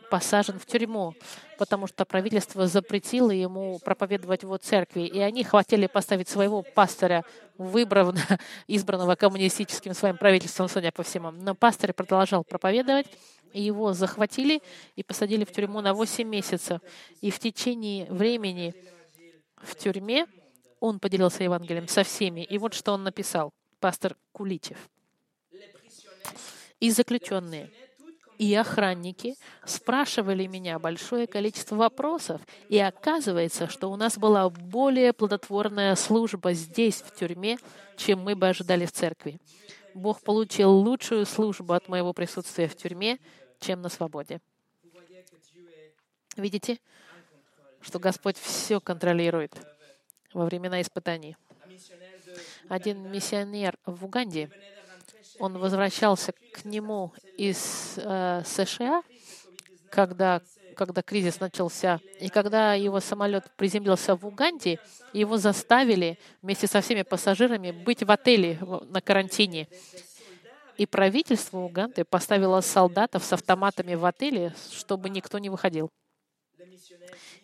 посажен 0.09 0.59
в 0.59 0.65
тюрьму, 0.65 1.13
потому 1.57 1.87
что 1.87 2.05
правительство 2.05 2.67
запретило 2.67 3.31
ему 3.31 3.79
проповедовать 3.79 4.43
его 4.43 4.57
церкви. 4.57 5.01
И 5.01 5.19
они 5.19 5.43
хотели 5.43 5.87
поставить 5.87 6.29
своего 6.29 6.61
пастора, 6.61 7.23
выбранного, 7.57 8.39
избранного 8.67 9.15
коммунистическим 9.15 9.93
своим 9.93 10.17
правительством, 10.17 10.67
судя 10.69 10.91
по 10.91 11.03
всему. 11.03 11.31
Но 11.31 11.55
пастор 11.55 11.93
продолжал 11.93 12.43
проповедовать, 12.43 13.07
и 13.53 13.61
его 13.61 13.93
захватили 13.93 14.61
и 14.95 15.03
посадили 15.03 15.43
в 15.43 15.51
тюрьму 15.51 15.81
на 15.81 15.93
8 15.93 16.27
месяцев. 16.27 16.81
И 17.21 17.31
в 17.31 17.39
течение 17.39 18.05
времени 18.11 18.73
в 19.57 19.75
тюрьме 19.75 20.25
он 20.79 20.99
поделился 20.99 21.43
Евангелием 21.43 21.87
со 21.87 22.03
всеми. 22.03 22.41
И 22.41 22.57
вот 22.57 22.73
что 22.73 22.93
он 22.93 23.03
написал, 23.03 23.51
пастор 23.79 24.15
Куличев. 24.31 24.77
И 26.79 26.91
заключенные, 26.91 27.71
и 28.39 28.55
охранники 28.55 29.35
спрашивали 29.65 30.47
меня 30.47 30.79
большое 30.79 31.27
количество 31.27 31.75
вопросов, 31.75 32.41
и 32.69 32.79
оказывается, 32.79 33.67
что 33.67 33.91
у 33.91 33.97
нас 33.97 34.17
была 34.17 34.49
более 34.49 35.11
плодотворная 35.11 35.93
служба 35.95 36.53
здесь, 36.53 37.01
в 37.01 37.13
тюрьме, 37.13 37.59
чем 37.97 38.19
мы 38.21 38.37
бы 38.37 38.47
ожидали 38.47 38.85
в 38.85 38.93
церкви. 38.93 39.39
Бог 39.93 40.21
получил 40.21 40.71
лучшую 40.71 41.25
службу 41.25 41.73
от 41.73 41.89
моего 41.89 42.13
присутствия 42.13 42.69
в 42.69 42.77
тюрьме, 42.77 43.19
чем 43.59 43.81
на 43.81 43.89
свободе. 43.89 44.39
Видите, 46.37 46.79
что 47.81 47.99
Господь 47.99 48.37
все 48.37 48.79
контролирует 48.79 49.53
во 50.33 50.45
времена 50.45 50.81
испытаний. 50.81 51.35
Один 52.69 53.11
миссионер 53.11 53.77
в 53.85 54.05
Уганде, 54.05 54.49
он 55.39 55.57
возвращался 55.57 56.33
к 56.53 56.65
нему 56.65 57.13
из 57.37 57.93
э, 57.97 58.43
США, 58.45 59.01
когда, 59.89 60.41
когда 60.75 61.01
кризис 61.01 61.39
начался. 61.39 61.99
И 62.19 62.29
когда 62.29 62.73
его 62.73 62.99
самолет 62.99 63.49
приземлился 63.55 64.15
в 64.15 64.25
Уганде, 64.25 64.79
его 65.13 65.37
заставили 65.37 66.19
вместе 66.41 66.67
со 66.67 66.81
всеми 66.81 67.03
пассажирами 67.03 67.71
быть 67.71 68.03
в 68.03 68.11
отеле 68.11 68.59
на 68.89 69.01
карантине. 69.01 69.67
И 70.77 70.85
правительство 70.85 71.57
Уганды 71.57 72.03
поставило 72.03 72.61
солдатов 72.61 73.23
с 73.23 73.33
автоматами 73.33 73.95
в 73.95 74.05
отеле, 74.05 74.53
чтобы 74.71 75.09
никто 75.09 75.39
не 75.39 75.49
выходил. 75.49 75.89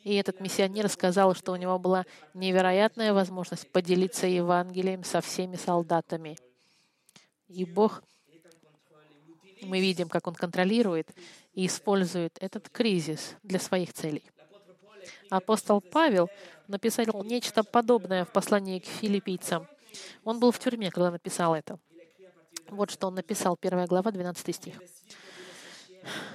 И 0.03 0.15
этот 0.15 0.39
миссионер 0.39 0.87
сказал, 0.89 1.33
что 1.33 1.53
у 1.53 1.55
него 1.55 1.79
была 1.79 2.05
невероятная 2.33 3.13
возможность 3.13 3.71
поделиться 3.71 4.27
Евангелием 4.27 5.03
со 5.03 5.21
всеми 5.21 5.55
солдатами. 5.55 6.37
И 7.47 7.65
Бог, 7.65 8.01
мы 9.61 9.79
видим, 9.79 10.09
как 10.09 10.27
Он 10.27 10.35
контролирует 10.35 11.09
и 11.53 11.65
использует 11.67 12.37
этот 12.41 12.69
кризис 12.69 13.35
для 13.43 13.59
своих 13.59 13.93
целей. 13.93 14.23
Апостол 15.29 15.81
Павел 15.81 16.29
написал 16.67 17.23
нечто 17.23 17.63
подобное 17.63 18.25
в 18.25 18.31
послании 18.31 18.79
к 18.79 18.85
филиппийцам. 18.85 19.67
Он 20.23 20.39
был 20.39 20.51
в 20.51 20.59
тюрьме, 20.59 20.91
когда 20.91 21.11
написал 21.11 21.55
это. 21.55 21.79
Вот 22.69 22.89
что 22.89 23.07
он 23.07 23.15
написал, 23.15 23.57
1 23.59 23.85
глава, 23.85 24.11
12 24.11 24.55
стих. 24.55 24.75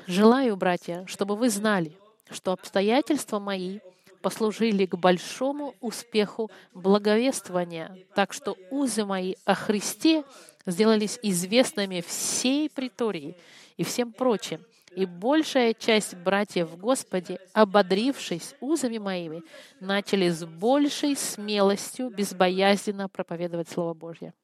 «Желаю, 0.07 0.57
братья, 0.57 1.05
чтобы 1.07 1.37
вы 1.37 1.51
знали, 1.51 1.97
что 2.31 2.53
обстоятельства 2.53 3.39
мои 3.39 3.81
послужили 4.23 4.87
к 4.87 4.97
большому 4.97 5.75
успеху 5.81 6.51
благовествования, 6.75 7.97
так 8.15 8.33
что 8.33 8.57
узы 8.71 9.05
мои 9.05 9.35
о 9.45 9.55
Христе 9.55 10.25
сделались 10.71 11.19
известными 11.23 12.01
всей 12.01 12.69
притории 12.71 13.37
и 13.77 13.85
всем 13.85 14.13
прочим. 14.13 14.65
И 14.97 15.07
большая 15.07 15.73
часть 15.73 16.15
братьев 16.15 16.69
в 16.69 16.77
Господе, 16.77 17.39
ободрившись 17.53 18.57
узами 18.61 18.99
моими, 18.99 19.43
начали 19.79 20.29
с 20.29 20.45
большей 20.45 21.17
смелостью 21.17 22.11
безбоязненно 22.11 23.09
проповедовать 23.09 23.69
Слово 23.69 23.95
Божье. 23.95 24.35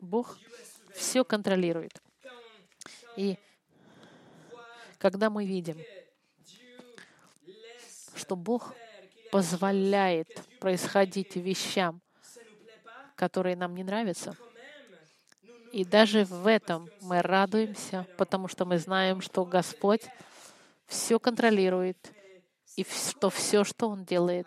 Бог 0.00 0.38
все 0.94 1.24
контролирует. 1.24 2.00
И 3.16 3.38
когда 4.98 5.28
мы 5.28 5.44
видим, 5.44 5.76
что 8.14 8.34
Бог 8.34 8.74
позволяет 9.30 10.28
происходить 10.58 11.36
вещам, 11.36 12.00
которые 13.14 13.56
нам 13.56 13.74
не 13.74 13.84
нравятся, 13.84 14.36
и 15.76 15.84
даже 15.84 16.24
в 16.24 16.46
этом 16.46 16.88
мы 17.02 17.20
радуемся, 17.20 18.06
потому 18.16 18.48
что 18.48 18.64
мы 18.64 18.78
знаем, 18.78 19.20
что 19.20 19.44
Господь 19.44 20.00
все 20.86 21.18
контролирует, 21.18 21.98
и 22.76 22.84
что 22.84 23.28
все, 23.28 23.62
что 23.62 23.90
Он 23.90 24.02
делает, 24.02 24.46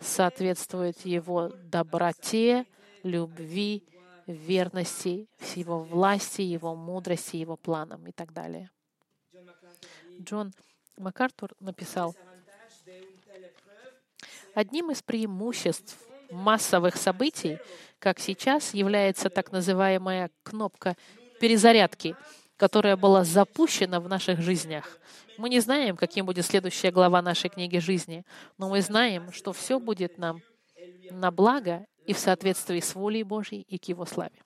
соответствует 0.00 1.04
Его 1.04 1.50
доброте, 1.64 2.64
любви, 3.02 3.86
верности, 4.26 5.28
Его 5.54 5.80
власти, 5.80 6.40
Его 6.40 6.74
мудрости, 6.74 7.36
Его 7.36 7.58
планам 7.58 8.06
и 8.06 8.12
так 8.12 8.32
далее. 8.32 8.70
Джон 10.18 10.54
МакАртур 10.96 11.50
написал, 11.60 12.16
Одним 14.54 14.90
из 14.90 15.02
преимуществ 15.02 15.98
массовых 16.30 16.96
событий, 16.96 17.58
как 17.98 18.18
сейчас, 18.18 18.74
является 18.74 19.30
так 19.30 19.52
называемая 19.52 20.30
кнопка 20.42 20.96
перезарядки, 21.40 22.16
которая 22.56 22.96
была 22.96 23.24
запущена 23.24 24.00
в 24.00 24.08
наших 24.08 24.40
жизнях. 24.40 24.98
Мы 25.38 25.48
не 25.48 25.60
знаем, 25.60 25.96
каким 25.96 26.26
будет 26.26 26.44
следующая 26.44 26.90
глава 26.90 27.22
нашей 27.22 27.48
книги 27.48 27.78
жизни, 27.78 28.24
но 28.58 28.68
мы 28.68 28.82
знаем, 28.82 29.32
что 29.32 29.52
все 29.52 29.80
будет 29.80 30.18
нам 30.18 30.42
на 31.10 31.30
благо 31.30 31.86
и 32.04 32.12
в 32.12 32.18
соответствии 32.18 32.80
с 32.80 32.94
волей 32.94 33.22
Божьей 33.22 33.62
и 33.62 33.78
к 33.78 33.84
Его 33.86 34.04
славе. 34.04 34.38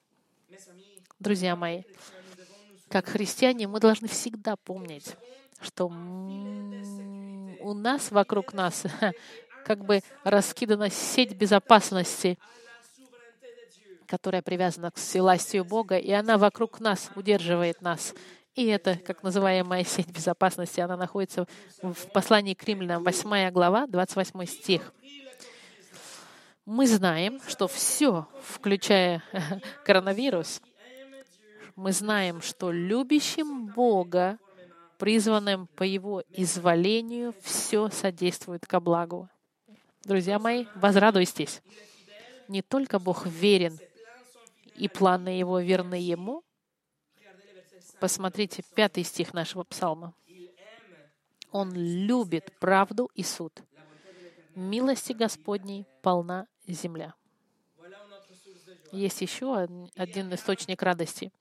Друзья 1.19 1.55
мои, 1.55 1.83
как 2.89 3.07
христиане 3.07 3.67
мы 3.67 3.79
должны 3.79 4.07
всегда 4.07 4.55
помнить, 4.55 5.15
что 5.59 5.87
у 5.87 7.73
нас 7.73 8.11
вокруг 8.11 8.53
нас 8.53 8.83
как 9.65 9.83
бы 9.83 10.01
раскидана 10.23 10.89
сеть 10.89 11.35
безопасности, 11.35 12.37
которая 14.07 14.43
привязана 14.43 14.91
к 14.91 14.99
властью 15.15 15.65
Бога, 15.65 15.97
и 15.97 16.11
она 16.11 16.37
вокруг 16.37 16.79
нас 16.79 17.09
удерживает 17.15 17.81
нас. 17.81 18.13
И 18.53 18.67
это, 18.67 18.95
как 18.95 19.23
называемая 19.23 19.83
сеть 19.83 20.09
безопасности, 20.09 20.79
она 20.79 20.95
находится 20.95 21.47
в 21.81 22.07
послании 22.13 22.53
к 22.53 22.63
римлянам, 22.63 23.03
8 23.03 23.51
глава, 23.51 23.87
28 23.87 24.45
стих. 24.45 24.93
Мы 26.65 26.87
знаем, 26.87 27.41
что 27.47 27.67
все, 27.67 28.27
включая 28.43 29.23
коронавирус, 29.85 30.61
мы 31.75 31.91
знаем, 31.91 32.41
что 32.41 32.71
любящим 32.71 33.67
Бога, 33.67 34.37
призванным 34.97 35.67
по 35.75 35.83
Его 35.83 36.23
изволению, 36.29 37.33
все 37.41 37.89
содействует 37.89 38.65
ко 38.65 38.79
благу. 38.79 39.27
Друзья 40.05 40.37
мои, 40.37 40.67
возрадуйтесь. 40.75 41.63
Не 42.47 42.61
только 42.61 42.99
Бог 42.99 43.25
верен, 43.25 43.79
и 44.75 44.87
планы 44.87 45.29
Его 45.29 45.59
верны 45.59 45.95
Ему. 45.95 46.43
Посмотрите 47.99 48.63
пятый 48.75 49.03
стих 49.03 49.33
нашего 49.33 49.63
псалма. 49.63 50.13
Он 51.51 51.73
любит 51.73 52.51
правду 52.59 53.09
и 53.15 53.23
суд. 53.23 53.63
Милости 54.53 55.13
Господней 55.13 55.87
полна 56.03 56.45
земля. 56.67 57.15
Есть 58.91 59.21
еще 59.21 59.57
один 59.57 60.33
источник 60.35 60.83
радости. 60.83 61.33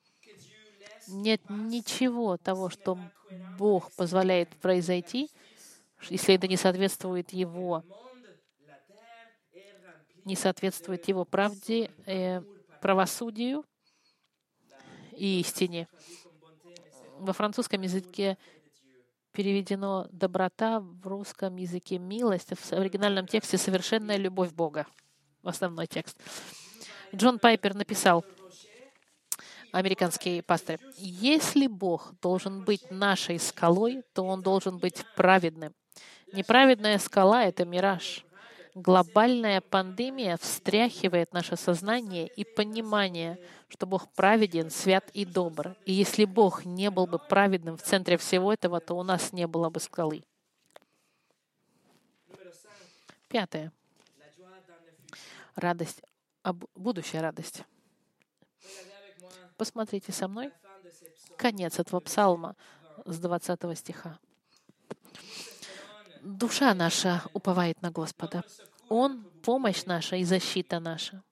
Нет 1.06 1.42
ничего 1.50 2.38
того, 2.38 2.70
что 2.70 2.98
Бог 3.58 3.92
позволяет 3.92 4.48
произойти, 4.56 5.28
если 6.08 6.34
это 6.34 6.48
не 6.48 6.56
соответствует 6.56 7.30
Его 7.34 7.84
не 10.24 10.36
соответствует 10.36 11.06
его 11.08 11.24
правде, 11.24 11.90
э, 12.06 12.40
правосудию 12.80 13.64
и 15.12 15.40
истине. 15.40 15.88
Во 17.18 17.32
французском 17.32 17.80
языке 17.82 18.36
переведено 19.32 20.06
«доброта», 20.10 20.80
в 20.80 21.06
русском 21.06 21.56
языке 21.56 21.98
«милость», 21.98 22.50
в 22.56 22.72
оригинальном 22.72 23.26
тексте 23.26 23.58
«совершенная 23.58 24.16
любовь 24.16 24.52
Бога». 24.52 24.86
Основной 25.42 25.86
текст. 25.86 26.16
Джон 27.14 27.38
Пайпер 27.38 27.74
написал, 27.74 28.24
американский 29.72 30.40
пастор, 30.40 30.80
«Если 30.96 31.66
Бог 31.66 32.14
должен 32.20 32.64
быть 32.64 32.90
нашей 32.90 33.38
скалой, 33.38 34.02
то 34.14 34.24
Он 34.24 34.40
должен 34.40 34.78
быть 34.78 35.04
праведным. 35.16 35.74
Неправедная 36.32 36.98
скала— 36.98 37.44
это 37.44 37.64
мираж. 37.64 38.24
Глобальная 38.74 39.60
пандемия 39.60 40.36
встряхивает 40.36 41.32
наше 41.32 41.56
сознание 41.56 42.26
и 42.26 42.44
понимание, 42.44 43.38
что 43.68 43.86
Бог 43.86 44.08
праведен, 44.12 44.68
свят 44.68 45.08
и 45.12 45.24
добр. 45.24 45.76
И 45.84 45.92
если 45.92 46.24
Бог 46.24 46.64
не 46.64 46.90
был 46.90 47.06
бы 47.06 47.20
праведным 47.20 47.76
в 47.76 47.82
центре 47.82 48.16
всего 48.16 48.52
этого, 48.52 48.80
то 48.80 48.94
у 48.94 49.04
нас 49.04 49.32
не 49.32 49.46
было 49.46 49.70
бы 49.70 49.78
скалы. 49.78 50.24
Пятое. 53.28 53.72
Радость, 55.54 56.02
будущая 56.74 57.22
радость. 57.22 57.62
Посмотрите 59.56 60.10
со 60.10 60.26
мной 60.26 60.50
конец 61.36 61.78
этого 61.78 62.00
псалма 62.00 62.56
с 63.04 63.20
20 63.20 63.78
стиха 63.78 64.18
душа 66.24 66.74
наша 66.74 67.22
уповает 67.32 67.80
на 67.82 67.90
Господа. 67.90 68.42
Он— 68.88 69.24
помощь 69.44 69.84
наша 69.84 70.16
и 70.16 70.24
защита 70.24 70.80
наша. 70.80 71.22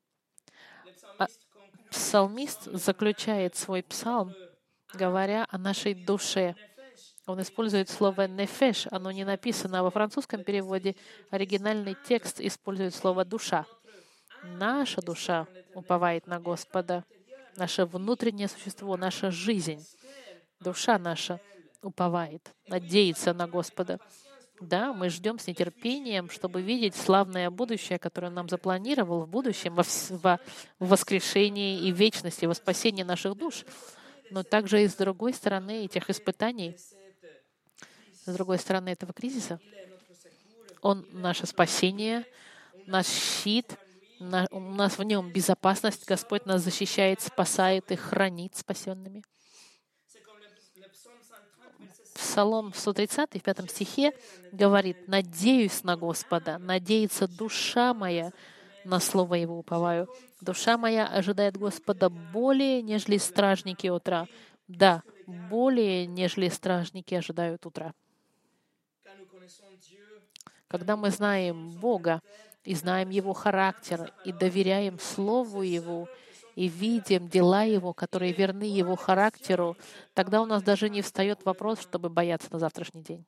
А 1.19 1.27
псалмист 1.91 2.65
заключает 2.65 3.57
свой 3.57 3.83
псалм, 3.83 4.35
говоря 4.95 5.47
о 5.51 5.59
нашей 5.59 5.95
душе. 5.95 6.55
Он 7.27 7.41
использует 7.41 7.89
слово 7.89 8.27
«нефеш». 8.27 8.87
Оно 8.91 9.11
не 9.11 9.25
написано 9.25 9.83
во 9.83 9.91
французском 9.91 10.45
переводе. 10.45 10.97
Оригинальный 11.31 11.97
текст 12.07 12.41
использует 12.41 12.95
слово 12.95 13.25
«душа». 13.25 13.67
Наша 14.43 15.01
душа 15.01 15.47
уповает 15.75 16.27
на 16.27 16.41
Господа. 16.41 17.05
Наше 17.57 17.85
внутреннее 17.85 18.49
существо, 18.49 18.97
наша 18.97 19.31
жизнь, 19.31 19.87
душа 20.59 20.99
наша 20.99 21.39
уповает, 21.81 22.51
надеется 22.67 23.33
на 23.35 23.47
Господа. 23.47 24.01
Да, 24.63 24.93
мы 24.93 25.11
ждем 25.11 25.41
с 25.41 25.49
нетерпением, 25.49 26.31
чтобы 26.31 26.63
видеть 26.63 26.95
славное 26.95 27.51
будущее, 27.51 27.99
которое 27.99 28.29
он 28.29 28.35
нам 28.35 28.49
запланировал 28.49 29.23
в 29.23 29.29
будущем, 29.29 29.75
во, 29.75 29.83
во 30.11 30.39
в 30.79 30.89
воскрешении 30.89 31.81
и 31.81 31.91
вечности, 31.91 32.45
во 32.45 32.55
спасении 32.55 33.03
наших 33.03 33.37
душ. 33.37 33.65
Но 34.31 34.45
также 34.45 34.85
и 34.85 34.89
с 34.89 34.95
другой 34.95 35.35
стороны 35.35 35.85
этих 35.85 36.09
испытаний, 36.11 36.77
с 38.25 38.33
другой 38.33 38.59
стороны 38.59 38.91
этого 38.91 39.13
кризиса, 39.13 39.59
он 40.81 41.07
наше 41.11 41.47
спасение, 41.47 42.25
наш 42.87 43.07
щит, 43.07 43.77
у 44.53 44.61
нас 44.61 44.97
в 44.97 45.03
нем 45.03 45.33
безопасность, 45.33 46.07
Господь 46.07 46.47
нас 46.47 46.63
защищает, 46.63 47.21
спасает 47.21 47.91
и 47.91 47.97
хранит 47.97 48.55
спасенными. 48.55 49.25
Псалом 52.23 52.73
130 52.73 53.41
в 53.41 53.43
пятом 53.43 53.69
стихе 53.69 54.13
говорит, 54.53 55.09
«Надеюсь 55.09 55.83
на 55.83 55.97
Господа, 55.97 56.59
надеется 56.59 57.27
душа 57.27 57.93
моя, 57.95 58.31
на 58.85 59.01
слово 59.01 59.35
Его 59.35 59.59
уповаю. 59.59 60.09
Душа 60.41 60.79
моя 60.79 61.09
ожидает 61.09 61.57
Господа 61.57 62.09
более, 62.09 62.81
нежели 62.81 63.19
стражники 63.19 63.89
утра». 63.89 64.29
Да, 64.69 65.03
более, 65.27 66.07
нежели 66.07 66.49
стражники 66.49 67.13
ожидают 67.13 67.67
утра. 67.67 67.93
Когда 70.69 70.97
мы 70.97 71.11
знаем 71.11 71.73
Бога 71.73 72.23
и 72.63 72.77
знаем 72.77 73.11
Его 73.11 73.33
характер 73.33 74.13
и 74.25 74.33
доверяем 74.33 75.01
Слову 75.01 75.63
Его, 75.63 76.09
и 76.55 76.69
видим 76.69 77.29
дела 77.29 77.63
Его, 77.63 77.93
которые 77.93 78.33
верны 78.33 78.65
Его 78.65 78.97
характеру, 78.97 79.77
тогда 80.15 80.43
у 80.43 80.47
нас 80.47 80.63
даже 80.63 80.89
не 80.89 81.03
встает 81.03 81.45
вопрос, 81.45 81.81
чтобы 81.81 82.09
бояться 82.09 82.49
на 82.53 82.59
завтрашний 82.59 83.03
день. 83.03 83.25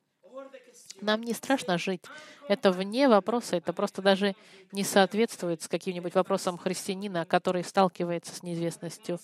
Нам 1.01 1.21
не 1.21 1.33
страшно 1.33 1.77
жить. 1.77 2.03
Это 2.47 2.71
вне 2.71 3.07
вопроса, 3.09 3.57
это 3.57 3.73
просто 3.73 4.01
даже 4.01 4.35
не 4.71 4.83
соответствует 4.83 5.61
с 5.61 5.67
каким-нибудь 5.67 6.15
вопросом 6.15 6.57
христианина, 6.57 7.25
который 7.25 7.63
сталкивается 7.63 8.33
с 8.33 8.43
неизвестностью. 8.43 9.19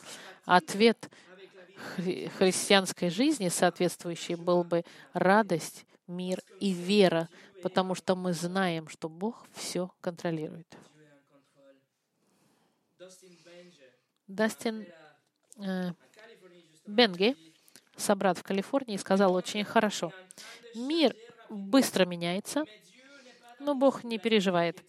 Ответ 0.46 1.10
хри- 1.98 2.30
христианской 2.38 3.10
жизни 3.10 3.50
соответствующий 3.50 4.36
был 4.36 4.64
бы 4.64 4.84
радость, 5.14 5.86
мир 6.08 6.42
и 6.60 6.74
вера, 6.74 7.30
потому 7.64 7.96
что 7.96 8.16
мы 8.16 8.34
знаем, 8.34 8.90
что 8.90 9.08
Бог 9.08 9.46
все 9.54 9.92
контролирует. 10.02 10.68
Дастин 14.32 14.86
э, 15.58 15.92
Бенге, 16.88 17.36
собрат 17.98 18.38
в 18.38 18.44
Калифорнии, 18.44 18.98
сказал 18.98 19.34
очень 19.34 19.64
хорошо. 19.64 20.14
Мир 20.74 21.16
быстро 21.50 22.06
меняется, 22.06 22.64
но 23.60 23.76
Бог 23.76 24.04
не 24.04 24.18
переживает. 24.18 24.82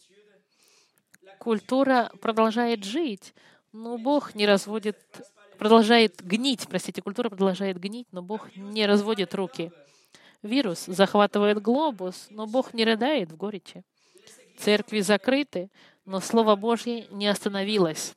Культура 1.38 2.10
продолжает 2.20 2.84
жить, 2.84 3.34
но 3.72 3.98
Бог 3.98 4.36
не 4.36 4.46
разводит, 4.46 4.96
продолжает 5.58 6.22
гнить, 6.24 6.68
простите, 6.68 7.02
культура 7.02 7.28
продолжает 7.28 7.80
гнить, 7.80 8.06
но 8.12 8.22
Бог 8.22 8.54
не 8.54 8.86
разводит 8.86 9.34
руки. 9.34 9.72
Вирус 10.42 10.84
захватывает 10.86 11.60
глобус, 11.60 12.28
но 12.30 12.46
Бог 12.46 12.74
не 12.74 12.84
рыдает 12.84 13.32
в 13.32 13.36
горечи. 13.36 13.82
Церкви 14.56 15.00
закрыты, 15.00 15.68
но 16.04 16.20
Слово 16.20 16.54
Божье 16.54 17.06
не 17.10 17.26
остановилось. 17.26 18.14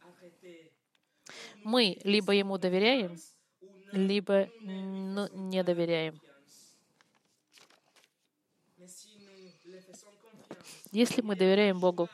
Мы 1.66 1.98
либо 2.04 2.32
Ему 2.32 2.60
доверяем, 2.60 3.18
либо 3.92 4.48
ну, 4.62 5.28
не 5.34 5.64
доверяем. 5.64 6.22
Если 10.92 11.22
мы 11.24 11.36
доверяем 11.36 11.80
Богу, 11.80 12.08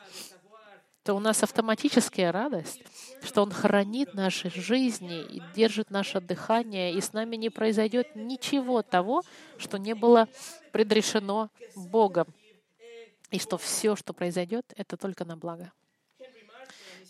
то 1.02 1.12
у 1.12 1.18
нас 1.18 1.42
автоматическая 1.42 2.32
радость, 2.32 2.82
что 3.22 3.42
Он 3.42 3.50
хранит 3.50 4.14
наши 4.14 4.48
жизни 4.48 5.22
и 5.22 5.42
держит 5.54 5.90
наше 5.90 6.22
дыхание, 6.22 6.94
и 6.94 7.02
с 7.02 7.12
нами 7.12 7.36
не 7.36 7.50
произойдет 7.50 8.16
ничего 8.16 8.80
того, 8.80 9.22
что 9.58 9.76
не 9.76 9.94
было 9.94 10.28
предрешено 10.72 11.50
Богом, 11.76 12.26
и 13.30 13.38
что 13.38 13.58
все, 13.58 13.96
что 13.96 14.14
произойдет, 14.14 14.72
это 14.78 14.96
только 14.96 15.26
на 15.26 15.36
благо. 15.36 15.70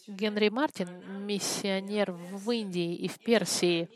Генри 0.09 0.48
Мартин, 0.48 0.88
миссионер 1.26 2.11
в 2.11 2.50
Индии 2.50 2.96
и 2.96 3.07
в 3.07 3.20
Персии, 3.20 3.88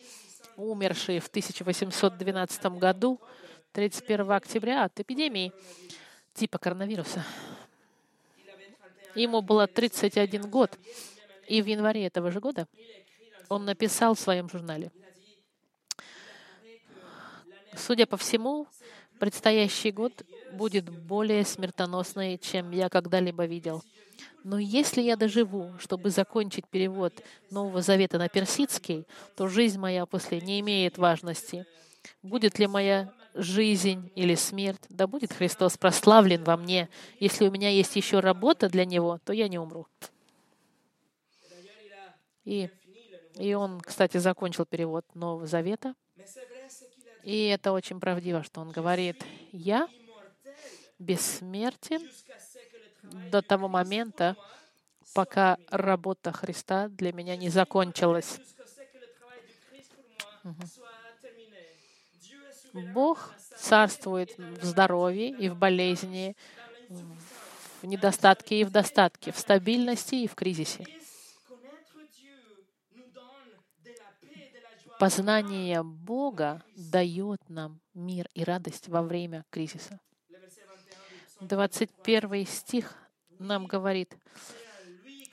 умерший 0.57 1.19
в 1.19 1.27
1812 1.27 2.67
году, 2.79 3.21
31 3.73 4.31
октября 4.31 4.85
от 4.85 5.01
эпидемии 5.01 5.53
типа 6.35 6.59
коронавируса. 6.59 7.25
Ему 9.17 9.43
было 9.43 9.67
31 9.67 10.49
год, 10.49 10.79
и 11.49 11.61
в 11.61 11.67
январе 11.67 12.07
этого 12.07 12.31
же 12.31 12.39
года 12.39 12.69
он 13.49 13.65
написал 13.65 14.15
в 14.15 14.21
своем 14.21 14.49
журнале. 14.49 14.93
Судя 17.77 18.07
по 18.07 18.17
всему, 18.17 18.69
предстоящий 19.19 19.91
год 19.91 20.25
будет 20.53 20.89
более 20.89 21.45
смертоносный, 21.45 22.39
чем 22.39 22.71
я 22.71 22.89
когда-либо 22.89 23.47
видел. 23.47 23.83
Но 24.45 24.59
если 24.59 25.03
я 25.03 25.17
доживу, 25.17 25.73
чтобы 25.79 26.11
закончить 26.11 26.69
перевод 26.69 27.13
Нового 27.51 27.83
Завета 27.83 28.19
на 28.19 28.29
персидский, 28.29 29.07
то 29.37 29.49
жизнь 29.49 29.79
моя 29.79 30.07
после 30.07 30.41
не 30.41 30.61
имеет 30.61 30.99
важности. 30.99 31.67
Будет 32.23 32.59
ли 32.59 32.67
моя 32.67 33.13
жизнь 33.35 34.11
или 34.15 34.35
смерть, 34.35 34.83
да 34.89 35.07
будет 35.07 35.33
Христос 35.33 35.77
прославлен 35.77 36.45
во 36.45 36.57
мне. 36.57 36.89
Если 37.21 37.47
у 37.47 37.51
меня 37.51 37.69
есть 37.69 37.97
еще 37.97 38.21
работа 38.21 38.69
для 38.69 38.85
Него, 38.85 39.19
то 39.25 39.33
я 39.33 39.49
не 39.49 39.59
умру. 39.59 39.87
И, 42.45 42.71
и 43.35 43.55
он, 43.55 43.81
кстати, 43.81 44.19
закончил 44.19 44.65
перевод 44.65 45.05
Нового 45.15 45.47
Завета. 45.47 45.95
И 47.27 47.49
это 47.49 47.73
очень 47.73 47.99
правдиво, 47.99 48.45
что 48.45 48.61
он 48.61 48.71
говорит, 48.71 49.25
я 49.51 49.89
бессмертен 51.01 52.09
до 53.33 53.43
того 53.43 53.67
момента, 53.67 54.37
пока 55.13 55.59
работа 55.69 56.31
Христа 56.31 56.87
для 56.87 57.13
меня 57.13 57.37
не 57.37 57.49
закончилась. 57.49 58.39
Бог 62.73 63.35
царствует 63.57 64.39
в 64.39 64.65
здоровье 64.65 65.31
и 65.31 65.49
в 65.49 65.57
болезни, 65.57 66.37
в 67.83 67.87
недостатке 67.87 68.61
и 68.61 68.65
в 68.65 68.71
достатке, 68.71 69.33
в 69.33 69.39
стабильности 69.39 70.15
и 70.15 70.29
в 70.29 70.37
кризисе. 70.37 70.87
Познание 74.99 75.83
Бога 75.83 76.63
дает 76.75 77.41
нам 77.51 77.81
мир 77.93 78.29
и 78.33 78.45
радость 78.45 78.89
во 78.89 79.03
время 79.03 79.45
кризиса. 79.51 80.01
21 81.41 82.47
стих 82.47 82.95
нам 83.39 83.67
говорит, 83.67 84.17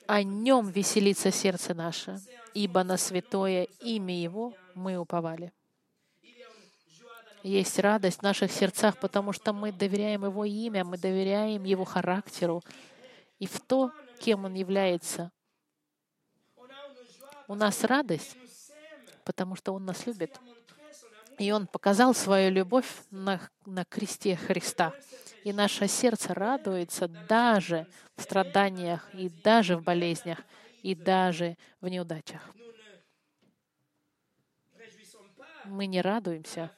«О 0.06 0.22
нем 0.22 0.70
веселится 0.70 1.32
сердце 1.32 1.74
наше, 1.74 2.20
ибо 2.54 2.84
на 2.84 2.98
святое 2.98 3.64
имя 3.80 4.22
Его 4.22 4.54
мы 4.76 4.98
уповали». 4.98 5.54
Есть 7.42 7.80
радость 7.80 8.20
в 8.20 8.24
наших 8.24 8.52
сердцах, 8.52 8.98
потому 8.98 9.32
что 9.32 9.54
мы 9.54 9.72
доверяем 9.72 10.26
Его 10.26 10.44
имя, 10.44 10.84
мы 10.84 10.98
доверяем 10.98 11.64
Его 11.64 11.86
характеру 11.86 12.64
и 13.40 13.48
в 13.48 13.62
то, 13.62 13.92
кем 14.20 14.44
Он 14.44 14.54
является. 14.54 15.32
У 17.48 17.56
нас 17.56 17.84
радость, 17.84 18.38
потому 19.24 19.56
что 19.56 19.74
Он 19.74 19.86
нас 19.86 20.06
любит. 20.06 20.40
И 21.40 21.52
Он 21.52 21.68
показал 21.68 22.14
свою 22.14 22.52
любовь 22.52 22.88
на, 23.12 23.40
на 23.66 23.86
кресте 23.86 24.36
Христа. 24.36 24.94
И 25.44 25.52
наше 25.52 25.88
сердце 25.88 26.34
радуется 26.34 27.08
даже 27.08 27.88
в 28.16 28.22
страданиях, 28.22 29.10
и 29.14 29.30
даже 29.30 29.76
в 29.78 29.84
болезнях, 29.84 30.40
и 30.84 30.96
даже 30.96 31.58
в 31.82 31.88
неудачах. 31.88 32.42
Мы 35.66 35.86
не 35.88 36.02
радуемся 36.02 36.72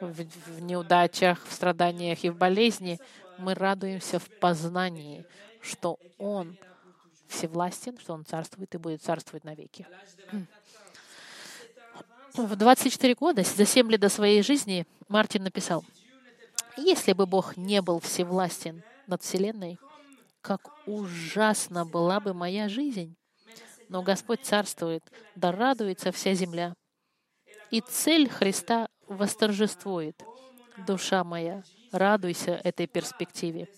в, 0.00 0.12
в 0.12 0.62
неудачах, 0.62 1.44
в 1.44 1.52
страданиях 1.52 2.24
и 2.24 2.30
в 2.30 2.36
болезни. 2.36 2.98
Мы 3.38 3.54
радуемся 3.54 4.18
в 4.18 4.28
познании, 4.38 5.26
что 5.60 5.98
Он 6.18 6.56
всевластен, 7.28 7.98
что 7.98 8.14
Он 8.14 8.24
царствует 8.24 8.74
и 8.74 8.78
будет 8.78 9.02
царствовать 9.02 9.44
навеки. 9.44 9.86
В 12.34 12.56
24 12.56 13.14
года, 13.14 13.42
за 13.42 13.64
7 13.64 13.90
лет 13.90 14.00
до 14.00 14.08
своей 14.08 14.42
жизни, 14.42 14.86
Мартин 15.08 15.44
написал, 15.44 15.84
«Если 16.76 17.12
бы 17.12 17.26
Бог 17.26 17.56
не 17.56 17.82
был 17.82 18.00
всевластен 18.00 18.82
над 19.06 19.22
Вселенной, 19.22 19.78
как 20.40 20.70
ужасно 20.86 21.84
была 21.84 22.20
бы 22.20 22.32
моя 22.32 22.68
жизнь. 22.68 23.16
Но 23.88 24.02
Господь 24.02 24.42
царствует, 24.42 25.02
да 25.34 25.52
радуется 25.52 26.12
вся 26.12 26.34
земля. 26.34 26.74
И 27.70 27.80
цель 27.80 28.28
Христа 28.28 28.88
восторжествует. 29.06 30.20
Душа 30.86 31.24
моя, 31.24 31.62
радуйся 31.92 32.52
этой 32.64 32.86
перспективе 32.86 33.68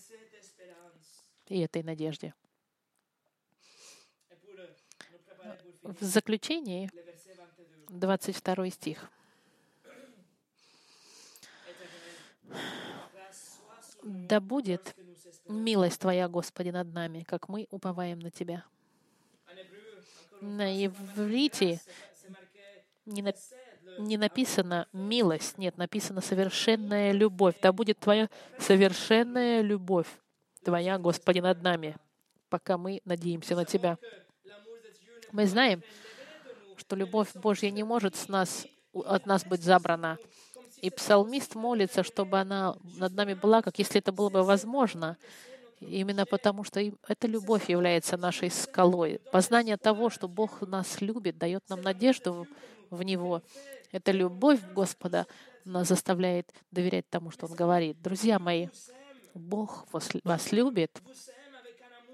и 1.47 1.59
этой 1.59 1.83
надежде. 1.83 2.33
В 5.81 6.01
заключении 6.01 6.89
22 7.99 8.69
стих. 8.69 9.09
Да 14.03 14.41
будет 14.41 14.95
милость 15.47 16.01
Твоя, 16.01 16.27
Господи, 16.27 16.69
над 16.69 16.93
нами, 16.93 17.23
как 17.23 17.47
мы 17.47 17.67
уповаем 17.69 18.19
на 18.19 18.31
Тебя. 18.31 18.65
На 20.41 20.85
иврите 20.85 21.79
не, 23.05 23.21
на... 23.21 23.33
не 23.99 24.17
написано 24.17 24.87
милость, 24.91 25.57
нет, 25.57 25.77
написано 25.77 26.21
совершенная 26.21 27.11
любовь. 27.11 27.55
Да 27.61 27.71
будет 27.71 27.99
Твоя 27.99 28.29
совершенная 28.59 29.61
любовь, 29.61 30.07
Твоя, 30.63 30.97
Господи, 30.97 31.39
над 31.39 31.61
нами, 31.61 31.95
пока 32.49 32.77
мы 32.77 33.01
надеемся 33.05 33.55
на 33.55 33.63
Тебя. 33.63 33.97
Мы 35.31 35.47
знаем, 35.47 35.81
что 36.93 36.99
любовь 36.99 37.33
Божья 37.33 37.71
не 37.71 37.83
может 37.83 38.15
с 38.15 38.27
нас, 38.27 38.67
от 38.93 39.25
нас 39.25 39.43
быть 39.43 39.63
забрана. 39.63 40.19
И 40.79 40.91
псалмист 40.91 41.55
молится, 41.55 42.03
чтобы 42.03 42.39
она 42.39 42.75
над 42.99 43.13
нами 43.15 43.33
была, 43.33 43.63
как 43.63 43.79
если 43.79 43.97
это 43.97 44.11
было 44.11 44.29
бы 44.29 44.43
возможно. 44.43 45.17
Именно 45.79 46.27
потому, 46.27 46.63
что 46.63 46.79
эта 47.07 47.25
любовь 47.25 47.67
является 47.67 48.15
нашей 48.15 48.51
скалой. 48.51 49.19
Познание 49.31 49.77
того, 49.77 50.11
что 50.11 50.27
Бог 50.27 50.61
нас 50.61 51.01
любит, 51.01 51.39
дает 51.39 51.67
нам 51.67 51.81
надежду 51.81 52.45
в 52.91 53.01
Него. 53.01 53.41
Эта 53.91 54.11
любовь 54.11 54.59
Господа 54.75 55.25
нас 55.65 55.87
заставляет 55.87 56.53
доверять 56.69 57.09
тому, 57.09 57.31
что 57.31 57.47
Он 57.47 57.55
говорит. 57.55 57.99
Друзья 58.03 58.37
мои, 58.37 58.67
Бог 59.33 59.87
вас 59.91 60.51
любит. 60.51 61.01